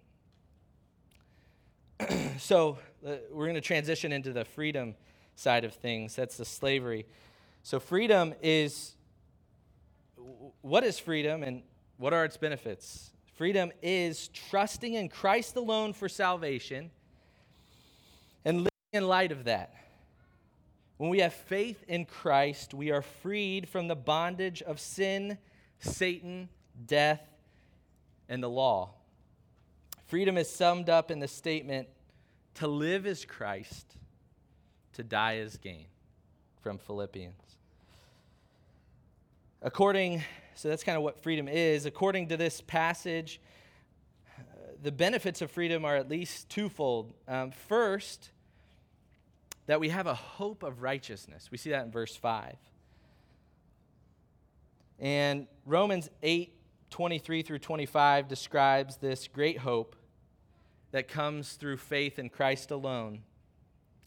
so 2.39 2.79
uh, 3.05 3.11
we're 3.31 3.45
going 3.45 3.55
to 3.55 3.61
transition 3.61 4.11
into 4.11 4.33
the 4.33 4.43
freedom 4.43 4.95
side 5.35 5.63
of 5.63 5.73
things. 5.73 6.15
That's 6.15 6.37
the 6.37 6.45
slavery. 6.45 7.05
So 7.63 7.79
freedom 7.79 8.33
is 8.41 8.95
what 10.61 10.83
is 10.83 10.97
freedom 10.99 11.43
and 11.43 11.61
what 11.97 12.13
are 12.13 12.25
its 12.25 12.37
benefits? 12.37 13.10
Freedom 13.35 13.71
is 13.81 14.27
trusting 14.29 14.93
in 14.93 15.09
Christ 15.09 15.55
alone 15.55 15.93
for 15.93 16.09
salvation 16.09 16.91
and 18.45 18.57
living 18.57 18.69
in 18.93 19.07
light 19.07 19.31
of 19.31 19.45
that. 19.45 19.73
When 20.97 21.09
we 21.09 21.19
have 21.19 21.33
faith 21.33 21.83
in 21.87 22.05
Christ, 22.05 22.73
we 22.73 22.91
are 22.91 23.01
freed 23.01 23.67
from 23.67 23.87
the 23.87 23.95
bondage 23.95 24.61
of 24.61 24.79
sin, 24.79 25.37
Satan, 25.79 26.49
death, 26.85 27.21
and 28.29 28.43
the 28.43 28.49
law. 28.49 28.91
Freedom 30.05 30.37
is 30.37 30.49
summed 30.49 30.89
up 30.89 31.09
in 31.09 31.19
the 31.19 31.27
statement 31.27 31.87
to 32.55 32.67
live 32.67 33.07
is 33.07 33.25
Christ, 33.25 33.95
to 34.93 35.03
die 35.03 35.37
is 35.37 35.57
gain, 35.57 35.85
from 36.61 36.77
Philippians. 36.77 37.57
According, 39.61 40.23
so 40.55 40.69
that's 40.69 40.83
kind 40.83 40.97
of 40.97 41.03
what 41.03 41.21
freedom 41.21 41.47
is. 41.47 41.85
According 41.85 42.29
to 42.29 42.37
this 42.37 42.61
passage, 42.61 43.39
the 44.81 44.91
benefits 44.91 45.41
of 45.41 45.51
freedom 45.51 45.85
are 45.85 45.95
at 45.95 46.09
least 46.09 46.49
twofold. 46.49 47.13
Um, 47.27 47.51
first, 47.51 48.31
that 49.67 49.79
we 49.79 49.89
have 49.89 50.07
a 50.07 50.13
hope 50.13 50.63
of 50.63 50.81
righteousness. 50.81 51.49
We 51.51 51.57
see 51.57 51.69
that 51.69 51.85
in 51.85 51.91
verse 51.91 52.15
5. 52.15 52.55
And 54.99 55.47
Romans 55.65 56.09
8 56.21 56.53
23 56.89 57.41
through 57.41 57.59
25 57.59 58.27
describes 58.27 58.97
this 58.97 59.29
great 59.29 59.59
hope 59.59 59.95
that 60.91 61.07
comes 61.07 61.53
through 61.53 61.77
faith 61.77 62.19
in 62.19 62.27
Christ 62.27 62.69
alone. 62.69 63.21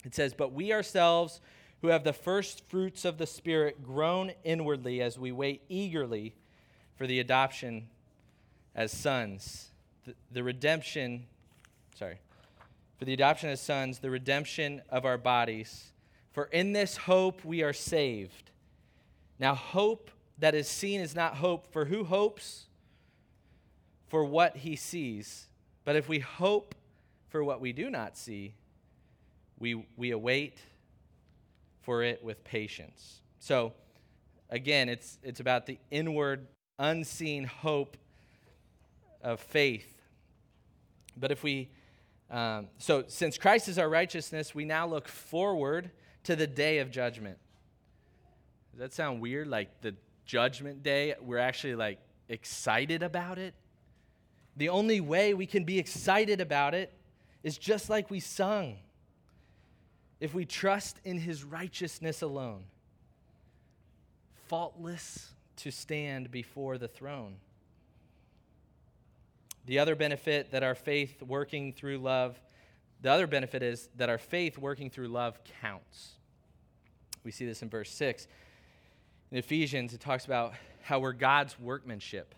It 0.05 0.13
says, 0.13 0.35
But 0.35 0.53
we 0.53 0.71
ourselves, 0.71 1.41
who 1.85 1.91
have 1.91 2.03
the 2.03 2.13
first 2.13 2.67
fruits 2.67 3.05
of 3.05 3.19
the 3.19 3.27
Spirit, 3.27 3.83
groan 3.83 4.31
inwardly 4.43 5.03
as 5.03 5.19
we 5.19 5.31
wait 5.31 5.61
eagerly 5.69 6.33
for 6.95 7.05
the 7.05 7.19
adoption 7.19 7.87
as 8.73 8.91
sons, 8.91 9.69
the, 10.03 10.15
the 10.31 10.43
redemption, 10.43 11.27
sorry, 11.93 12.17
for 12.97 13.05
the 13.05 13.13
adoption 13.13 13.51
as 13.51 13.61
sons, 13.61 13.99
the 13.99 14.09
redemption 14.09 14.81
of 14.89 15.05
our 15.05 15.19
bodies. 15.19 15.91
For 16.31 16.45
in 16.45 16.73
this 16.73 16.97
hope 16.97 17.45
we 17.45 17.61
are 17.61 17.71
saved. 17.71 18.49
Now, 19.37 19.53
hope 19.53 20.09
that 20.39 20.55
is 20.55 20.67
seen 20.67 21.01
is 21.01 21.13
not 21.13 21.35
hope, 21.35 21.71
for 21.71 21.85
who 21.85 22.03
hopes 22.03 22.65
for 24.07 24.25
what 24.25 24.57
he 24.57 24.75
sees? 24.75 25.49
But 25.83 25.95
if 25.95 26.09
we 26.09 26.17
hope 26.17 26.73
for 27.29 27.43
what 27.43 27.61
we 27.61 27.73
do 27.73 27.91
not 27.91 28.17
see, 28.17 28.55
we, 29.59 29.85
we 29.95 30.09
await 30.09 30.57
for 31.85 32.03
it 32.03 32.23
with 32.23 32.43
patience. 32.43 33.21
So, 33.39 33.73
again, 34.49 34.89
it's, 34.89 35.17
it's 35.23 35.39
about 35.39 35.65
the 35.65 35.77
inward, 35.91 36.47
unseen 36.79 37.45
hope 37.45 37.95
of 39.21 39.39
faith. 39.39 40.01
But 41.15 41.31
if 41.31 41.43
we, 41.43 41.69
um, 42.29 42.67
so 42.79 43.05
since 43.07 43.37
Christ 43.37 43.69
is 43.69 43.79
our 43.79 43.87
righteousness, 43.87 44.53
we 44.53 44.65
now 44.65 44.87
look 44.87 45.07
forward 45.07 45.91
to 46.23 46.35
the 46.35 46.47
day 46.47 46.79
of 46.79 46.91
judgment. 46.91 47.37
Does 48.71 48.79
that 48.79 48.93
sound 48.93 49.21
weird? 49.21 49.47
Like 49.47 49.81
the 49.81 49.95
judgment 50.25 50.83
day, 50.83 51.13
we're 51.21 51.37
actually 51.37 51.75
like 51.75 51.99
excited 52.27 53.03
about 53.03 53.37
it? 53.37 53.53
The 54.57 54.69
only 54.69 55.01
way 55.01 55.33
we 55.33 55.45
can 55.45 55.63
be 55.63 55.79
excited 55.79 56.41
about 56.41 56.73
it 56.73 56.91
is 57.43 57.57
just 57.57 57.89
like 57.89 58.09
we 58.09 58.19
sung 58.19 58.77
if 60.25 60.33
we 60.33 60.43
trust 60.43 60.99
in 61.05 61.19
his 61.19 61.43
righteousness 61.43 62.23
alone, 62.23 62.63
faultless 64.47 65.29
to 65.57 65.69
stand 65.69 66.31
before 66.31 66.79
the 66.79 66.87
throne. 66.87 67.35
the 69.67 69.77
other 69.77 69.95
benefit 69.95 70.51
that 70.51 70.63
our 70.63 70.73
faith 70.73 71.21
working 71.21 71.73
through 71.73 71.99
love, 71.99 72.39
the 73.01 73.11
other 73.11 73.27
benefit 73.27 73.61
is 73.61 73.87
that 73.97 74.09
our 74.09 74.17
faith 74.17 74.57
working 74.57 74.89
through 74.89 75.09
love 75.09 75.39
counts. 75.61 76.13
We 77.23 77.29
see 77.29 77.45
this 77.45 77.61
in 77.61 77.69
verse 77.69 77.91
6. 77.91 78.27
In 79.31 79.37
Ephesians, 79.37 79.93
it 79.93 79.99
talks 79.99 80.25
about 80.25 80.53
how 80.81 80.99
we're 80.99 81.13
God's 81.13 81.59
workmanship, 81.59 82.33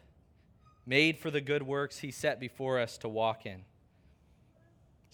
made 0.85 1.17
for 1.19 1.31
the 1.31 1.41
good 1.41 1.63
works 1.63 1.99
he 1.99 2.11
set 2.11 2.39
before 2.39 2.79
us 2.79 2.97
to 2.99 3.07
walk 3.07 3.45
in. 3.45 3.63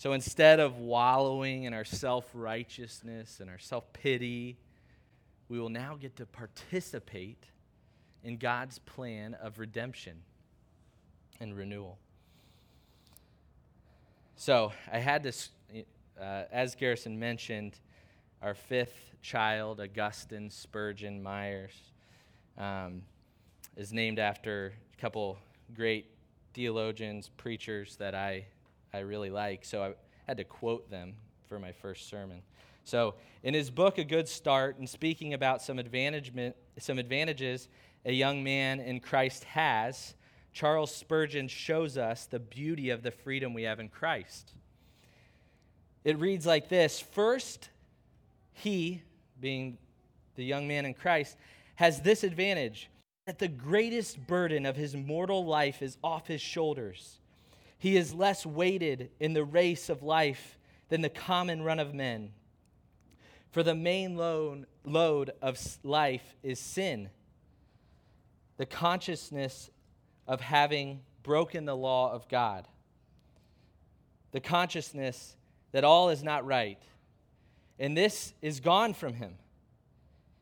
So 0.03 0.11
instead 0.11 0.59
of 0.59 0.79
wallowing 0.79 1.63
in 1.63 1.73
our 1.73 1.85
self 1.85 2.29
righteousness 2.33 3.39
and 3.39 3.49
our 3.49 3.57
self 3.57 3.93
pity, 3.93 4.57
we 5.47 5.57
will 5.61 5.69
now 5.69 5.95
get 5.95 6.17
to 6.17 6.25
participate 6.25 7.45
in 8.21 8.35
God's 8.35 8.79
plan 8.79 9.33
of 9.35 9.59
redemption 9.59 10.17
and 11.39 11.55
renewal. 11.55 11.99
So 14.35 14.73
I 14.91 14.99
had 14.99 15.23
this, 15.23 15.51
uh, 16.19 16.43
as 16.51 16.75
Garrison 16.75 17.17
mentioned, 17.17 17.79
our 18.41 18.55
fifth 18.55 19.15
child, 19.21 19.79
Augustine 19.79 20.49
Spurgeon 20.49 21.23
Myers, 21.23 21.79
um, 22.57 23.03
is 23.77 23.93
named 23.93 24.19
after 24.19 24.73
a 24.97 25.01
couple 25.01 25.37
great 25.73 26.07
theologians, 26.53 27.29
preachers 27.37 27.95
that 27.95 28.13
I, 28.13 28.47
I 28.93 28.99
really 28.99 29.29
like. 29.29 29.65
So 29.65 29.83
I 29.83 29.93
had 30.27 30.37
to 30.37 30.43
quote 30.43 30.89
them 30.89 31.15
for 31.47 31.59
my 31.59 31.71
first 31.71 32.09
sermon. 32.09 32.41
So, 32.85 33.15
in 33.43 33.53
his 33.53 33.69
book, 33.69 33.97
A 33.97 34.03
Good 34.03 34.27
Start, 34.27 34.77
and 34.77 34.89
speaking 34.89 35.33
about 35.33 35.61
some, 35.61 35.79
some 36.79 36.99
advantages 36.99 37.69
a 38.05 38.11
young 38.11 38.43
man 38.43 38.81
in 38.81 38.99
Christ 38.99 39.45
has, 39.45 40.15
Charles 40.51 40.93
Spurgeon 40.93 41.47
shows 41.47 41.97
us 41.97 42.25
the 42.25 42.39
beauty 42.39 42.89
of 42.89 43.01
the 43.01 43.11
freedom 43.11 43.53
we 43.53 43.63
have 43.63 43.79
in 43.79 43.87
Christ. 43.87 44.53
It 46.03 46.19
reads 46.19 46.45
like 46.45 46.69
this 46.69 46.99
First, 46.99 47.69
he, 48.51 49.01
being 49.39 49.77
the 50.35 50.43
young 50.43 50.67
man 50.67 50.85
in 50.85 50.93
Christ, 50.93 51.37
has 51.75 52.01
this 52.01 52.23
advantage 52.23 52.89
that 53.25 53.39
the 53.39 53.47
greatest 53.47 54.27
burden 54.27 54.65
of 54.65 54.75
his 54.75 54.95
mortal 54.95 55.45
life 55.45 55.81
is 55.81 55.97
off 56.03 56.27
his 56.27 56.41
shoulders. 56.41 57.19
He 57.83 57.97
is 57.97 58.13
less 58.13 58.45
weighted 58.45 59.09
in 59.19 59.33
the 59.33 59.43
race 59.43 59.89
of 59.89 60.01
life 60.01 60.57
than 60.87 61.01
the 61.01 61.09
common 61.09 61.63
run 61.63 61.79
of 61.79 61.93
men. 61.93 62.31
For 63.51 63.61
the 63.61 63.75
main 63.75 64.15
load, 64.15 65.31
of 65.41 65.77
life 65.83 66.23
is 66.43 66.59
sin, 66.59 67.09
the 68.55 68.65
consciousness 68.65 69.69
of 70.25 70.39
having 70.39 71.01
broken 71.23 71.65
the 71.65 71.75
law 71.75 72.13
of 72.13 72.29
God, 72.29 72.69
the 74.31 74.39
consciousness 74.39 75.35
that 75.73 75.83
all 75.83 76.09
is 76.09 76.23
not 76.23 76.45
right. 76.45 76.81
And 77.77 77.97
this 77.97 78.33
is 78.41 78.61
gone 78.61 78.93
from 78.93 79.15
him. 79.15 79.33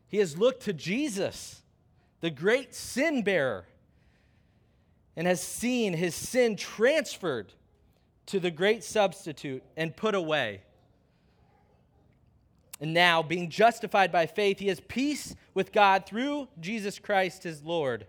He 0.06 0.18
has 0.18 0.38
looked 0.38 0.62
to 0.66 0.72
Jesus, 0.72 1.64
the 2.20 2.30
great 2.30 2.72
sin 2.72 3.24
bearer, 3.24 3.66
and 5.16 5.26
has 5.26 5.42
seen 5.42 5.92
his 5.92 6.14
sin 6.14 6.56
transferred 6.56 7.52
to 8.26 8.40
the 8.40 8.50
great 8.50 8.82
substitute 8.82 9.62
and 9.76 9.96
put 9.96 10.14
away. 10.14 10.62
And 12.80 12.92
now, 12.94 13.22
being 13.22 13.48
justified 13.48 14.10
by 14.10 14.26
faith, 14.26 14.58
he 14.58 14.68
has 14.68 14.80
peace 14.80 15.36
with 15.54 15.72
God 15.72 16.04
through 16.04 16.48
Jesus 16.58 16.98
Christ 16.98 17.44
his 17.44 17.62
Lord. 17.62 18.06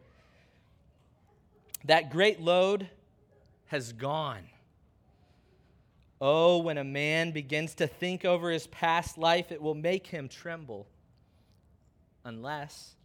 That 1.86 2.10
great 2.10 2.40
load 2.40 2.90
has 3.68 3.94
gone. 3.94 4.46
Oh, 6.20 6.60
when 6.60 6.78
a 6.78 6.84
man 6.84 7.32
begins 7.32 7.76
to 7.76 7.88
think 7.88 8.24
over 8.24 8.50
his 8.50 8.66
past 8.68 9.18
life, 9.18 9.52
it 9.52 9.62
will 9.62 9.76
make 9.76 10.08
him 10.08 10.30
tremble. 10.30 10.88
Unless 12.24 12.96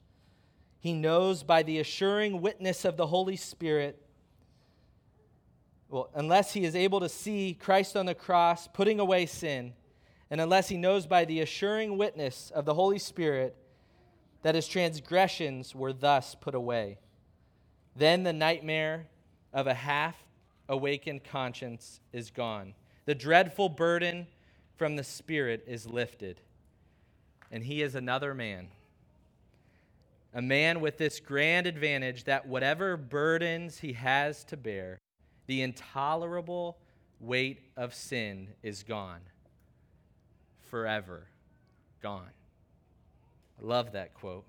he 0.81 0.93
knows 0.93 1.43
by 1.43 1.63
the 1.63 1.79
assuring 1.79 2.41
witness 2.41 2.85
of 2.85 2.97
the 2.97 3.07
Holy 3.07 3.37
Spirit, 3.37 4.01
well, 5.89 6.11
unless 6.15 6.53
he 6.53 6.65
is 6.65 6.77
able 6.77 7.01
to 7.01 7.09
see 7.09 7.57
Christ 7.59 7.97
on 7.97 8.07
the 8.07 8.15
cross 8.15 8.69
putting 8.69 9.01
away 9.01 9.27
sin, 9.27 9.73
and 10.31 10.41
unless 10.41 10.69
he 10.69 10.77
knows 10.77 11.07
by 11.07 11.25
the 11.25 11.41
assuring 11.41 11.97
witness 11.97 12.53
of 12.55 12.65
the 12.65 12.75
Holy 12.75 12.99
Spirit 12.99 13.57
that 14.43 14.55
his 14.55 14.69
transgressions 14.69 15.75
were 15.75 15.93
thus 15.93 16.35
put 16.35 16.55
away. 16.55 16.99
Then 17.97 18.23
the 18.23 18.33
nightmare 18.33 19.09
of 19.53 19.67
a 19.67 19.75
half 19.75 20.15
awakened 20.69 21.25
conscience 21.25 22.01
is 22.13 22.31
gone. 22.31 22.75
The 23.07 23.15
dreadful 23.15 23.71
burden 23.71 24.27
from 24.77 24.97
the 24.97 25.05
Spirit 25.05 25.65
is 25.67 25.87
lifted. 25.87 26.41
And 27.51 27.65
he 27.65 27.83
is 27.83 27.95
another 27.95 28.35
man. 28.35 28.69
A 30.35 30.43
man 30.43 30.81
with 30.81 30.99
this 30.99 31.21
grand 31.21 31.67
advantage 31.67 32.25
that 32.25 32.47
whatever 32.47 32.97
burdens 32.97 33.79
he 33.79 33.95
has 33.95 34.45
to 34.45 34.57
bear, 34.57 34.99
the 35.47 35.63
intolerable 35.63 36.79
weight 37.21 37.61
of 37.77 37.95
sin 37.95 38.49
is 38.63 38.83
gone. 38.83 39.21
Forever 40.71 41.29
gone. 42.03 42.31
I 43.61 43.65
love 43.65 43.93
that 43.93 44.15
quote. 44.15 44.45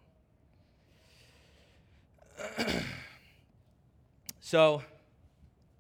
So, 4.52 4.82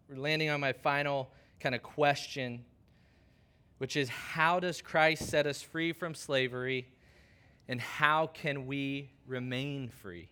we're 0.07 0.17
landing 0.17 0.51
on 0.51 0.59
my 0.59 0.73
final 0.73 1.31
kind 1.59 1.73
of 1.73 1.81
question, 1.81 2.63
which 3.79 3.97
is 3.97 4.09
how 4.09 4.59
does 4.59 4.79
Christ 4.79 5.27
set 5.27 5.47
us 5.47 5.63
free 5.63 5.91
from 5.91 6.13
slavery, 6.13 6.87
and 7.69 7.79
how 7.79 8.27
can 8.27 8.65
we 8.65 9.11
remain 9.27 9.89
free? 9.89 10.27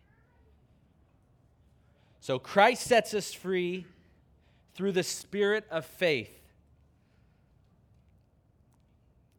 So, 2.20 2.40
Christ 2.40 2.82
sets 2.82 3.14
us 3.14 3.32
free 3.32 3.86
through 4.74 4.92
the 4.92 5.04
spirit 5.04 5.66
of 5.70 5.86
faith. 5.86 6.34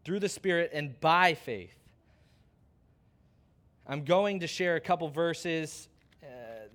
Through 0.04 0.20
the 0.20 0.28
Spirit 0.28 0.70
and 0.72 0.98
by 1.00 1.34
faith. 1.34 1.74
I'm 3.86 4.04
going 4.04 4.40
to 4.40 4.46
share 4.46 4.76
a 4.76 4.80
couple 4.80 5.08
verses 5.08 5.88
uh, 6.22 6.26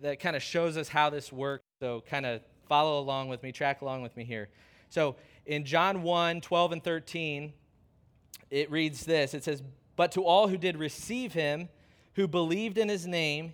that 0.01 0.19
kind 0.19 0.36
of 0.36 0.43
shows 0.43 0.77
us 0.77 0.88
how 0.88 1.09
this 1.09 1.31
works. 1.31 1.63
So 1.79 2.03
kind 2.07 2.27
of 2.27 2.41
follow 2.69 2.99
along 2.99 3.29
with 3.29 3.41
me, 3.41 3.51
track 3.51 3.81
along 3.81 4.03
with 4.03 4.15
me 4.15 4.23
here. 4.23 4.49
So 4.89 5.15
in 5.47 5.65
John 5.65 6.03
1 6.03 6.41
12 6.41 6.71
and 6.73 6.83
13, 6.83 7.53
it 8.51 8.69
reads 8.69 9.03
this 9.05 9.33
it 9.33 9.43
says, 9.43 9.63
But 9.95 10.12
to 10.13 10.23
all 10.23 10.47
who 10.47 10.58
did 10.58 10.77
receive 10.77 11.34
him, 11.34 11.69
who 12.13 12.27
believed 12.27 12.77
in 12.77 12.89
his 12.89 13.06
name, 13.06 13.53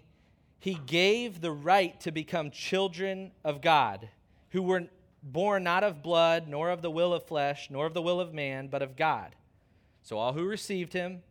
he 0.60 0.75
gave 0.86 1.41
the 1.41 1.52
right 1.52 1.99
to 2.02 2.12
become 2.12 2.52
children 2.52 3.32
of 3.43 3.62
God, 3.62 4.10
who 4.49 4.62
were 4.62 4.88
born 5.23 5.63
not 5.63 5.84
of 5.84 6.02
blood, 6.04 6.47
nor 6.47 6.69
of 6.69 6.82
the 6.82 6.91
will 6.91 7.13
of 7.13 7.23
flesh, 7.23 7.69
nor 7.69 7.86
of 7.86 7.93
the 7.93 8.02
will 8.02 8.19
of 8.19 8.34
man, 8.34 8.67
but 8.67 8.82
of 8.82 8.95
God. 8.95 9.36
So 10.04 10.17
all 10.17 10.34
who 10.34 10.45
received 10.45 10.93
him, 10.93 11.21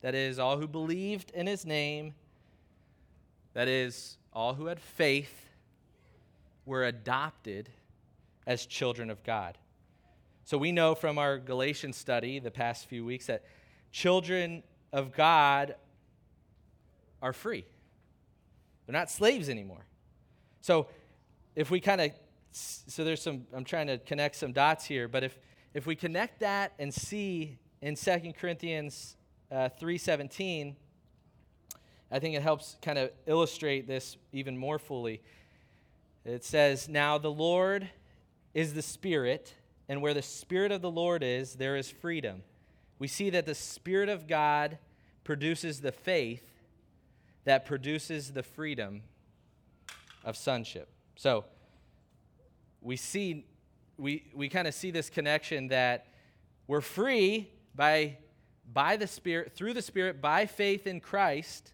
that 0.00 0.14
is, 0.14 0.38
all 0.38 0.58
who 0.58 0.68
believed 0.68 1.30
in 1.30 1.46
his 1.46 1.64
name, 1.64 2.14
that 3.54 3.68
is, 3.68 4.18
all 4.32 4.54
who 4.54 4.66
had 4.66 4.80
faith, 4.80 5.46
were 6.66 6.84
adopted 6.84 7.70
as 8.46 8.66
children 8.66 9.10
of 9.10 9.22
God. 9.22 9.56
So 10.44 10.58
we 10.58 10.72
know 10.72 10.94
from 10.94 11.18
our 11.18 11.38
Galatian 11.38 11.92
study 11.92 12.38
the 12.38 12.50
past 12.50 12.86
few 12.86 13.04
weeks 13.04 13.26
that 13.26 13.44
children 13.94 14.64
of 14.92 15.12
God 15.12 15.76
are 17.22 17.32
free. 17.32 17.64
They're 18.84 18.92
not 18.92 19.08
slaves 19.08 19.48
anymore. 19.48 19.86
So 20.62 20.88
if 21.54 21.70
we 21.70 21.78
kind 21.78 22.00
of 22.00 22.10
so 22.50 23.04
there's 23.04 23.22
some 23.22 23.46
I'm 23.54 23.64
trying 23.64 23.86
to 23.86 23.98
connect 23.98 24.34
some 24.34 24.52
dots 24.52 24.84
here, 24.84 25.06
but 25.06 25.22
if 25.22 25.38
if 25.74 25.86
we 25.86 25.94
connect 25.94 26.40
that 26.40 26.72
and 26.80 26.92
see 26.92 27.56
in 27.80 27.94
2 27.94 28.32
Corinthians 28.36 29.16
uh, 29.50 29.68
3:17 29.80 30.74
I 32.10 32.18
think 32.18 32.34
it 32.34 32.42
helps 32.42 32.76
kind 32.82 32.98
of 32.98 33.10
illustrate 33.26 33.86
this 33.86 34.16
even 34.32 34.56
more 34.56 34.78
fully. 34.78 35.20
It 36.24 36.44
says, 36.44 36.88
Now 36.88 37.18
the 37.18 37.30
Lord 37.30 37.88
is 38.54 38.74
the 38.74 38.82
Spirit, 38.82 39.54
and 39.88 40.00
where 40.00 40.14
the 40.14 40.22
Spirit 40.22 40.70
of 40.70 40.80
the 40.80 40.90
Lord 40.90 41.24
is, 41.24 41.54
there 41.54 41.76
is 41.76 41.90
freedom. 41.90 42.42
We 42.98 43.08
see 43.08 43.30
that 43.30 43.46
the 43.46 43.54
Spirit 43.54 44.08
of 44.08 44.26
God 44.26 44.78
produces 45.24 45.80
the 45.80 45.92
faith 45.92 46.50
that 47.44 47.66
produces 47.66 48.32
the 48.32 48.42
freedom 48.42 49.02
of 50.24 50.36
sonship. 50.36 50.88
So 51.16 51.44
we 52.80 52.96
see, 52.96 53.46
we, 53.98 54.24
we 54.34 54.48
kind 54.48 54.66
of 54.66 54.74
see 54.74 54.90
this 54.90 55.10
connection 55.10 55.68
that 55.68 56.06
we're 56.66 56.80
free 56.80 57.50
by, 57.74 58.18
by 58.72 58.96
the 58.96 59.06
Spirit, 59.06 59.52
through 59.54 59.74
the 59.74 59.82
Spirit, 59.82 60.20
by 60.20 60.46
faith 60.46 60.86
in 60.86 61.00
Christ, 61.00 61.72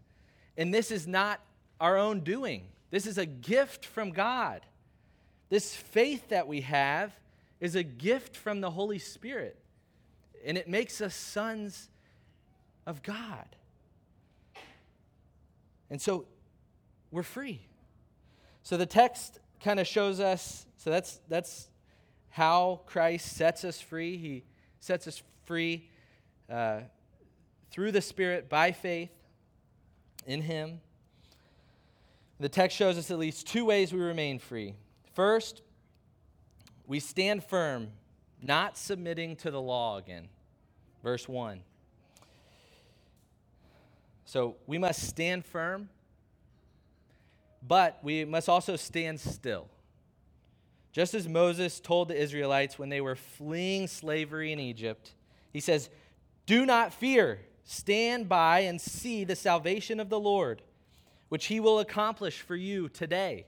and 0.57 0.75
this 0.75 0.91
is 0.91 1.07
not 1.07 1.41
our 1.81 1.97
own 1.97 2.21
doing. 2.21 2.67
This 2.91 3.07
is 3.07 3.19
a 3.19 3.27
gift 3.27 3.87
from 3.87 4.11
God. 4.11 4.67
This 5.49 5.75
faith 5.75 6.29
that 6.29 6.47
we 6.47 6.63
have 6.63 7.13
is 7.61 7.75
a 7.75 7.83
gift 7.83 8.37
from 8.37 8.61
the 8.61 8.71
Holy 8.71 8.99
Spirit, 8.99 9.60
and 10.45 10.57
it 10.59 10.69
makes 10.69 11.01
us 11.01 11.15
sons 11.15 11.89
of 12.87 13.03
God. 13.03 13.47
And 15.91 16.01
so 16.01 16.27
we're 17.11 17.23
free. 17.23 17.61
So 18.63 18.77
the 18.77 18.87
text 18.87 19.39
kind 19.61 19.81
of 19.81 19.87
shows 19.87 20.21
us 20.21 20.67
so 20.81 20.89
that's 20.89 21.21
that's 21.29 21.69
how 22.31 22.81
Christ 22.87 23.37
sets 23.37 23.65
us 23.65 23.81
free. 23.83 24.17
He 24.17 24.45
sets 24.79 25.07
us 25.07 25.23
free 25.45 25.91
uh, 26.49 26.81
through 27.71 27.93
the 27.93 28.01
Spirit 28.01 28.49
by 28.49 28.73
faith 28.73 29.11
in 30.27 30.41
Him. 30.41 30.81
The 32.39 32.49
text 32.49 32.79
shows 32.79 32.97
us 32.97 33.11
at 33.11 33.19
least 33.19 33.47
two 33.47 33.67
ways 33.67 33.93
we 33.93 34.01
remain 34.01 34.39
free. 34.39 34.75
First, 35.13 35.61
we 36.87 36.99
stand 36.99 37.45
firm, 37.45 37.89
not 38.43 38.77
submitting 38.77 39.37
to 39.37 39.51
the 39.51 39.61
law 39.61 39.99
again. 39.99 40.29
Verse 41.03 41.29
1. 41.29 41.61
So 44.25 44.57
we 44.67 44.79
must 44.79 45.09
stand 45.09 45.45
firm, 45.45 45.89
but 47.67 47.99
we 48.03 48.25
must 48.25 48.49
also 48.49 48.77
stand 48.77 49.19
still. 49.19 49.69
Just 50.93 51.15
as 51.15 51.29
Moses 51.29 51.81
told 51.81 52.09
the 52.09 52.21
Israelites 52.21 52.79
when 52.79 52.89
they 52.89 53.01
were 53.01 53.17
fleeing 53.17 53.87
slavery 53.87 54.53
in 54.53 54.59
Egypt, 54.59 55.15
he 55.53 55.61
says, 55.61 55.89
Do 56.47 56.67
not 56.67 56.93
fear, 56.93 57.41
stand 57.65 58.29
by 58.29 58.61
and 58.61 58.81
see 58.81 59.25
the 59.25 59.37
salvation 59.37 60.01
of 60.01 60.09
the 60.09 60.19
Lord, 60.19 60.63
which 61.29 61.47
he 61.47 61.61
will 61.61 61.79
accomplish 61.79 62.41
for 62.41 62.57
you 62.57 62.89
today. 62.89 63.47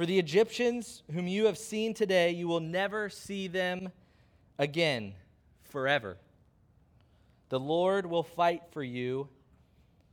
For 0.00 0.06
the 0.06 0.18
Egyptians 0.18 1.02
whom 1.12 1.28
you 1.28 1.44
have 1.44 1.58
seen 1.58 1.92
today, 1.92 2.30
you 2.30 2.48
will 2.48 2.60
never 2.60 3.10
see 3.10 3.48
them 3.48 3.92
again 4.58 5.12
forever. 5.64 6.16
The 7.50 7.60
Lord 7.60 8.06
will 8.06 8.22
fight 8.22 8.62
for 8.70 8.82
you 8.82 9.28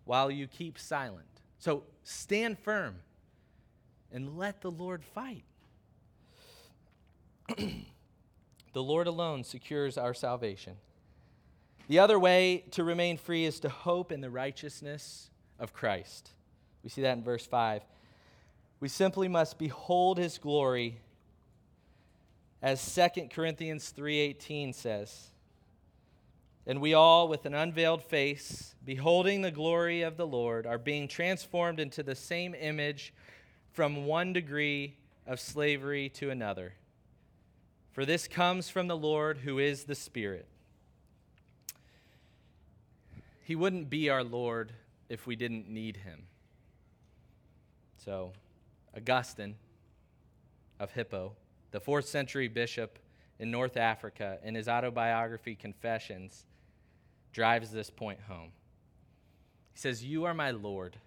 while 0.03 0.29
you 0.29 0.45
keep 0.45 0.77
silent. 0.77 1.29
So 1.57 1.83
stand 2.03 2.59
firm 2.59 2.97
and 4.11 4.37
let 4.37 4.59
the 4.59 4.71
Lord 4.71 5.05
fight. 5.05 5.45
the 7.57 8.83
Lord 8.83 9.07
alone 9.07 9.45
secures 9.45 9.97
our 9.97 10.13
salvation. 10.13 10.75
The 11.87 11.99
other 11.99 12.19
way 12.19 12.65
to 12.71 12.83
remain 12.83 13.15
free 13.15 13.45
is 13.45 13.61
to 13.61 13.69
hope 13.69 14.11
in 14.11 14.19
the 14.19 14.29
righteousness 14.29 15.29
of 15.57 15.71
Christ. 15.71 16.31
We 16.83 16.89
see 16.89 17.03
that 17.03 17.17
in 17.17 17.23
verse 17.23 17.45
5. 17.45 17.83
We 18.79 18.87
simply 18.87 19.27
must 19.27 19.57
behold 19.57 20.17
his 20.17 20.37
glory 20.37 20.99
as 22.61 22.81
2 22.81 23.29
Corinthians 23.31 23.91
3:18 23.91 24.73
says. 24.73 25.31
And 26.65 26.81
we 26.81 26.93
all, 26.93 27.29
with 27.29 27.45
an 27.45 27.53
unveiled 27.53 28.03
face, 28.03 28.75
beholding 28.83 29.41
the 29.41 29.51
glory 29.51 30.01
of 30.01 30.17
the 30.17 30.27
Lord, 30.27 30.67
are 30.67 30.77
being 30.77 31.07
transformed 31.07 31.79
into 31.79 32.03
the 32.03 32.15
same 32.15 32.53
image 32.53 33.13
from 33.71 34.05
one 34.05 34.33
degree 34.33 34.97
of 35.25 35.39
slavery 35.39 36.09
to 36.09 36.29
another. 36.29 36.73
For 37.91 38.05
this 38.05 38.27
comes 38.27 38.69
from 38.69 38.87
the 38.87 38.97
Lord 38.97 39.39
who 39.39 39.59
is 39.59 39.85
the 39.85 39.95
Spirit. 39.95 40.45
He 43.43 43.55
wouldn't 43.55 43.89
be 43.89 44.09
our 44.09 44.25
Lord 44.25 44.73
if 45.07 45.25
we 45.25 45.37
didn't 45.37 45.69
need 45.69 45.97
him. 45.97 46.27
So, 48.03 48.33
Augustine 48.97 49.55
of 50.79 50.91
Hippo, 50.91 51.33
the 51.71 51.79
fourth 51.79 52.07
century 52.07 52.47
bishop 52.47 52.99
in 53.39 53.51
North 53.51 53.77
Africa, 53.77 54.39
in 54.43 54.55
his 54.55 54.67
autobiography 54.67 55.55
Confessions, 55.55 56.45
drives 57.31 57.71
this 57.71 57.91
point 57.91 58.19
home. 58.27 58.51
He 59.73 59.79
says, 59.79 60.03
You 60.03 60.25
are 60.25 60.33
my 60.33 60.51
Lord 60.51 60.97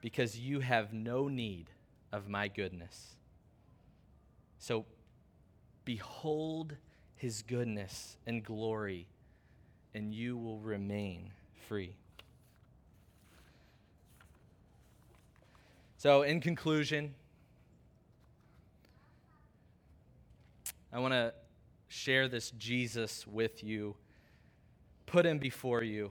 because 0.00 0.38
you 0.38 0.60
have 0.60 0.92
no 0.92 1.28
need 1.28 1.70
of 2.10 2.28
my 2.28 2.48
goodness. 2.48 3.14
So 4.58 4.84
behold 5.84 6.76
his 7.14 7.42
goodness 7.42 8.16
and 8.26 8.44
glory, 8.44 9.06
and 9.94 10.12
you 10.12 10.36
will 10.36 10.58
remain 10.58 11.30
free. 11.68 11.94
So, 16.02 16.22
in 16.22 16.40
conclusion, 16.40 17.14
I 20.92 20.98
want 20.98 21.14
to 21.14 21.32
share 21.86 22.26
this 22.26 22.50
Jesus 22.58 23.24
with 23.24 23.62
you 23.62 23.94
put 25.06 25.24
him 25.24 25.38
before 25.38 25.84
you. 25.84 26.10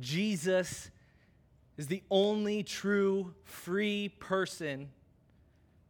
Jesus 0.00 0.90
is 1.78 1.86
the 1.86 2.02
only 2.10 2.62
true 2.62 3.32
free 3.42 4.10
person, 4.20 4.90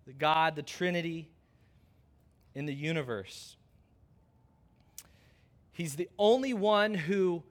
the 0.06 0.12
God, 0.12 0.54
the 0.54 0.62
Trinity 0.62 1.28
in 2.54 2.64
the 2.64 2.74
universe. 2.74 3.56
He's 5.72 5.96
the 5.96 6.08
only 6.16 6.54
one 6.54 6.94
who 6.94 7.42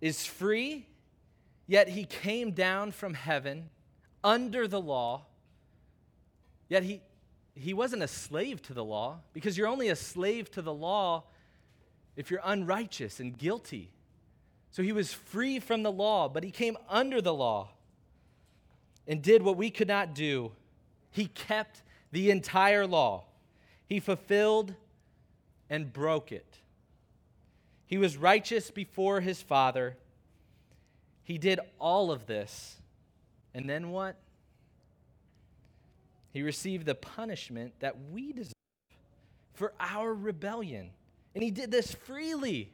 is 0.00 0.24
free, 0.24 0.86
yet 1.66 1.90
he 1.90 2.06
came 2.06 2.52
down 2.52 2.90
from 2.92 3.12
heaven 3.12 3.68
under 4.26 4.66
the 4.66 4.80
law. 4.80 5.24
Yet 6.68 6.82
he, 6.82 7.00
he 7.54 7.72
wasn't 7.72 8.02
a 8.02 8.08
slave 8.08 8.60
to 8.62 8.74
the 8.74 8.84
law, 8.84 9.20
because 9.32 9.56
you're 9.56 9.68
only 9.68 9.88
a 9.88 9.96
slave 9.96 10.50
to 10.50 10.62
the 10.62 10.74
law 10.74 11.22
if 12.16 12.30
you're 12.30 12.40
unrighteous 12.44 13.20
and 13.20 13.38
guilty. 13.38 13.92
So 14.72 14.82
he 14.82 14.92
was 14.92 15.12
free 15.12 15.60
from 15.60 15.84
the 15.84 15.92
law, 15.92 16.28
but 16.28 16.42
he 16.42 16.50
came 16.50 16.76
under 16.88 17.22
the 17.22 17.32
law 17.32 17.68
and 19.06 19.22
did 19.22 19.42
what 19.42 19.56
we 19.56 19.70
could 19.70 19.88
not 19.88 20.14
do. 20.14 20.50
He 21.12 21.26
kept 21.26 21.82
the 22.10 22.30
entire 22.30 22.86
law, 22.86 23.24
he 23.86 24.00
fulfilled 24.00 24.74
and 25.70 25.92
broke 25.92 26.32
it. 26.32 26.58
He 27.86 27.98
was 27.98 28.16
righteous 28.16 28.72
before 28.72 29.20
his 29.20 29.40
Father. 29.40 29.96
He 31.22 31.38
did 31.38 31.60
all 31.78 32.10
of 32.10 32.26
this. 32.26 32.76
And 33.56 33.68
then 33.68 33.90
what? 33.90 34.16
He 36.30 36.42
received 36.42 36.84
the 36.84 36.94
punishment 36.94 37.72
that 37.80 37.96
we 38.12 38.34
deserve 38.34 38.52
for 39.54 39.72
our 39.80 40.12
rebellion. 40.12 40.90
And 41.34 41.42
he 41.42 41.50
did 41.50 41.70
this 41.70 41.94
freely. 41.94 42.70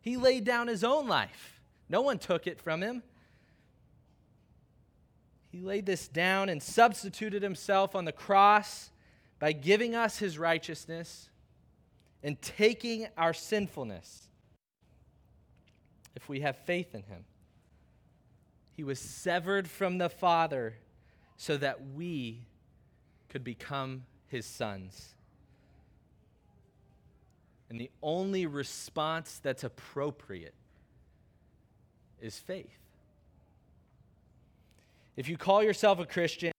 He 0.00 0.16
laid 0.16 0.44
down 0.44 0.68
his 0.68 0.84
own 0.84 1.08
life, 1.08 1.60
no 1.88 2.02
one 2.02 2.18
took 2.18 2.46
it 2.46 2.60
from 2.60 2.80
him. 2.82 3.02
He 5.50 5.60
laid 5.60 5.86
this 5.86 6.06
down 6.06 6.48
and 6.48 6.62
substituted 6.62 7.42
himself 7.42 7.96
on 7.96 8.04
the 8.04 8.12
cross 8.12 8.90
by 9.40 9.52
giving 9.52 9.96
us 9.96 10.18
his 10.18 10.38
righteousness 10.38 11.28
and 12.22 12.40
taking 12.40 13.08
our 13.18 13.34
sinfulness 13.34 14.28
if 16.14 16.28
we 16.28 16.40
have 16.40 16.56
faith 16.58 16.94
in 16.94 17.02
him. 17.02 17.24
He 18.82 18.84
was 18.84 18.98
severed 18.98 19.70
from 19.70 19.98
the 19.98 20.08
Father 20.08 20.74
so 21.36 21.56
that 21.56 21.78
we 21.94 22.40
could 23.28 23.44
become 23.44 24.02
his 24.26 24.44
sons. 24.44 25.14
And 27.70 27.78
the 27.78 27.92
only 28.02 28.44
response 28.44 29.38
that's 29.40 29.62
appropriate 29.62 30.54
is 32.20 32.40
faith. 32.40 32.76
If 35.14 35.28
you 35.28 35.36
call 35.36 35.62
yourself 35.62 36.00
a 36.00 36.04
Christian, 36.04 36.50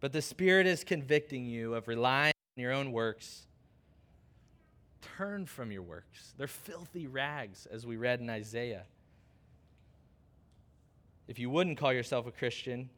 but 0.00 0.14
the 0.14 0.22
Spirit 0.22 0.66
is 0.66 0.84
convicting 0.84 1.44
you 1.44 1.74
of 1.74 1.86
relying 1.86 2.32
on 2.56 2.62
your 2.62 2.72
own 2.72 2.92
works, 2.92 3.46
turn 5.18 5.44
from 5.44 5.70
your 5.70 5.82
works. 5.82 6.32
They're 6.38 6.46
filthy 6.46 7.08
rags, 7.08 7.66
as 7.70 7.84
we 7.84 7.98
read 7.98 8.20
in 8.20 8.30
Isaiah. 8.30 8.84
If 11.28 11.38
you 11.38 11.50
wouldn't 11.50 11.78
call 11.78 11.92
yourself 11.92 12.26
a 12.26 12.32
Christian, 12.32 12.90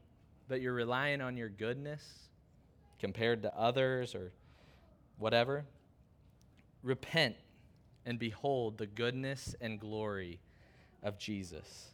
but 0.48 0.60
you're 0.60 0.72
relying 0.72 1.20
on 1.20 1.36
your 1.36 1.48
goodness 1.48 2.02
compared 2.98 3.42
to 3.42 3.56
others 3.56 4.14
or 4.14 4.32
whatever, 5.18 5.64
Repent 6.84 7.36
and 8.04 8.18
behold 8.18 8.76
the 8.76 8.86
goodness 8.86 9.56
and 9.58 9.80
glory 9.80 10.38
of 11.02 11.18
Jesus. 11.18 11.88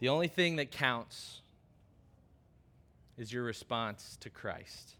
The 0.00 0.08
only 0.08 0.26
thing 0.26 0.56
that 0.56 0.72
counts 0.72 1.42
is 3.16 3.32
your 3.32 3.44
response 3.44 4.18
to 4.20 4.30
Christ. 4.30 4.96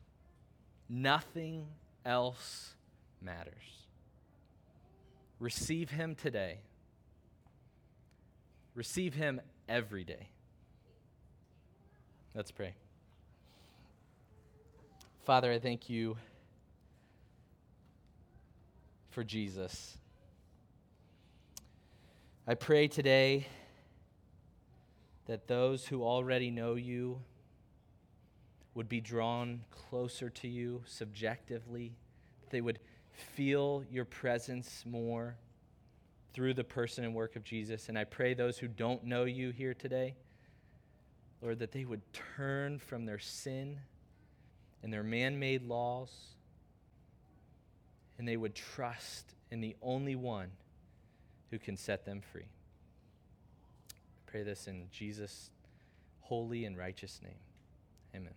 Nothing 0.89 1.67
else 2.05 2.75
matters. 3.21 3.53
Receive 5.41 5.91
Him 5.91 6.15
today, 6.15 6.61
receive 8.77 9.15
Him 9.15 9.41
every 9.69 10.05
day. 10.05 10.29
Let's 12.35 12.51
pray. 12.51 12.75
Father, 15.25 15.53
I 15.53 15.59
thank 15.59 15.89
you 15.89 16.17
for 19.11 19.25
Jesus. 19.25 19.99
I 22.47 22.55
pray 22.55 22.87
today 22.87 23.47
that 25.27 25.49
those 25.49 25.87
who 25.87 26.05
already 26.05 26.51
know 26.51 26.75
you 26.75 27.21
would 28.75 28.89
be 28.89 29.01
drawn 29.01 29.63
closer 29.71 30.29
to 30.29 30.47
you 30.47 30.83
subjectively, 30.87 31.97
that 32.43 32.51
they 32.51 32.61
would 32.61 32.79
feel 33.35 33.83
your 33.91 34.05
presence 34.05 34.85
more 34.87 35.37
through 36.37 36.53
the 36.53 36.63
person 36.63 37.03
and 37.03 37.15
work 37.15 37.35
of 37.35 37.45
Jesus. 37.45 37.89
And 37.89 37.99
I 37.99 38.05
pray 38.05 38.35
those 38.35 38.59
who 38.59 38.69
don't 38.69 39.03
know 39.05 39.25
you 39.25 39.53
here 39.53 39.73
today, 39.73 40.15
Lord, 41.41 41.61
that 41.61 41.73
they 41.73 41.87
would 41.87 42.03
turn 42.13 42.79
from 42.79 43.07
their 43.07 43.19
sin 43.19 43.79
and 44.83 44.93
their 44.93 45.03
man 45.03 45.39
made 45.39 45.63
laws 45.63 46.11
and 48.19 48.29
they 48.29 48.37
would 48.37 48.55
trust 48.55 49.35
in 49.51 49.63
the 49.63 49.77
only 49.81 50.15
one 50.15 50.51
who 51.51 51.59
can 51.59 51.79
set 51.79 52.05
them 52.05 52.21
free. 52.21 52.43
I 53.91 54.31
pray 54.31 54.43
this 54.43 54.69
in 54.69 54.89
Jesus' 54.93 55.51
holy 56.21 56.67
and 56.67 56.77
righteous 56.77 57.19
name. 57.23 57.39
Amen. 58.15 58.35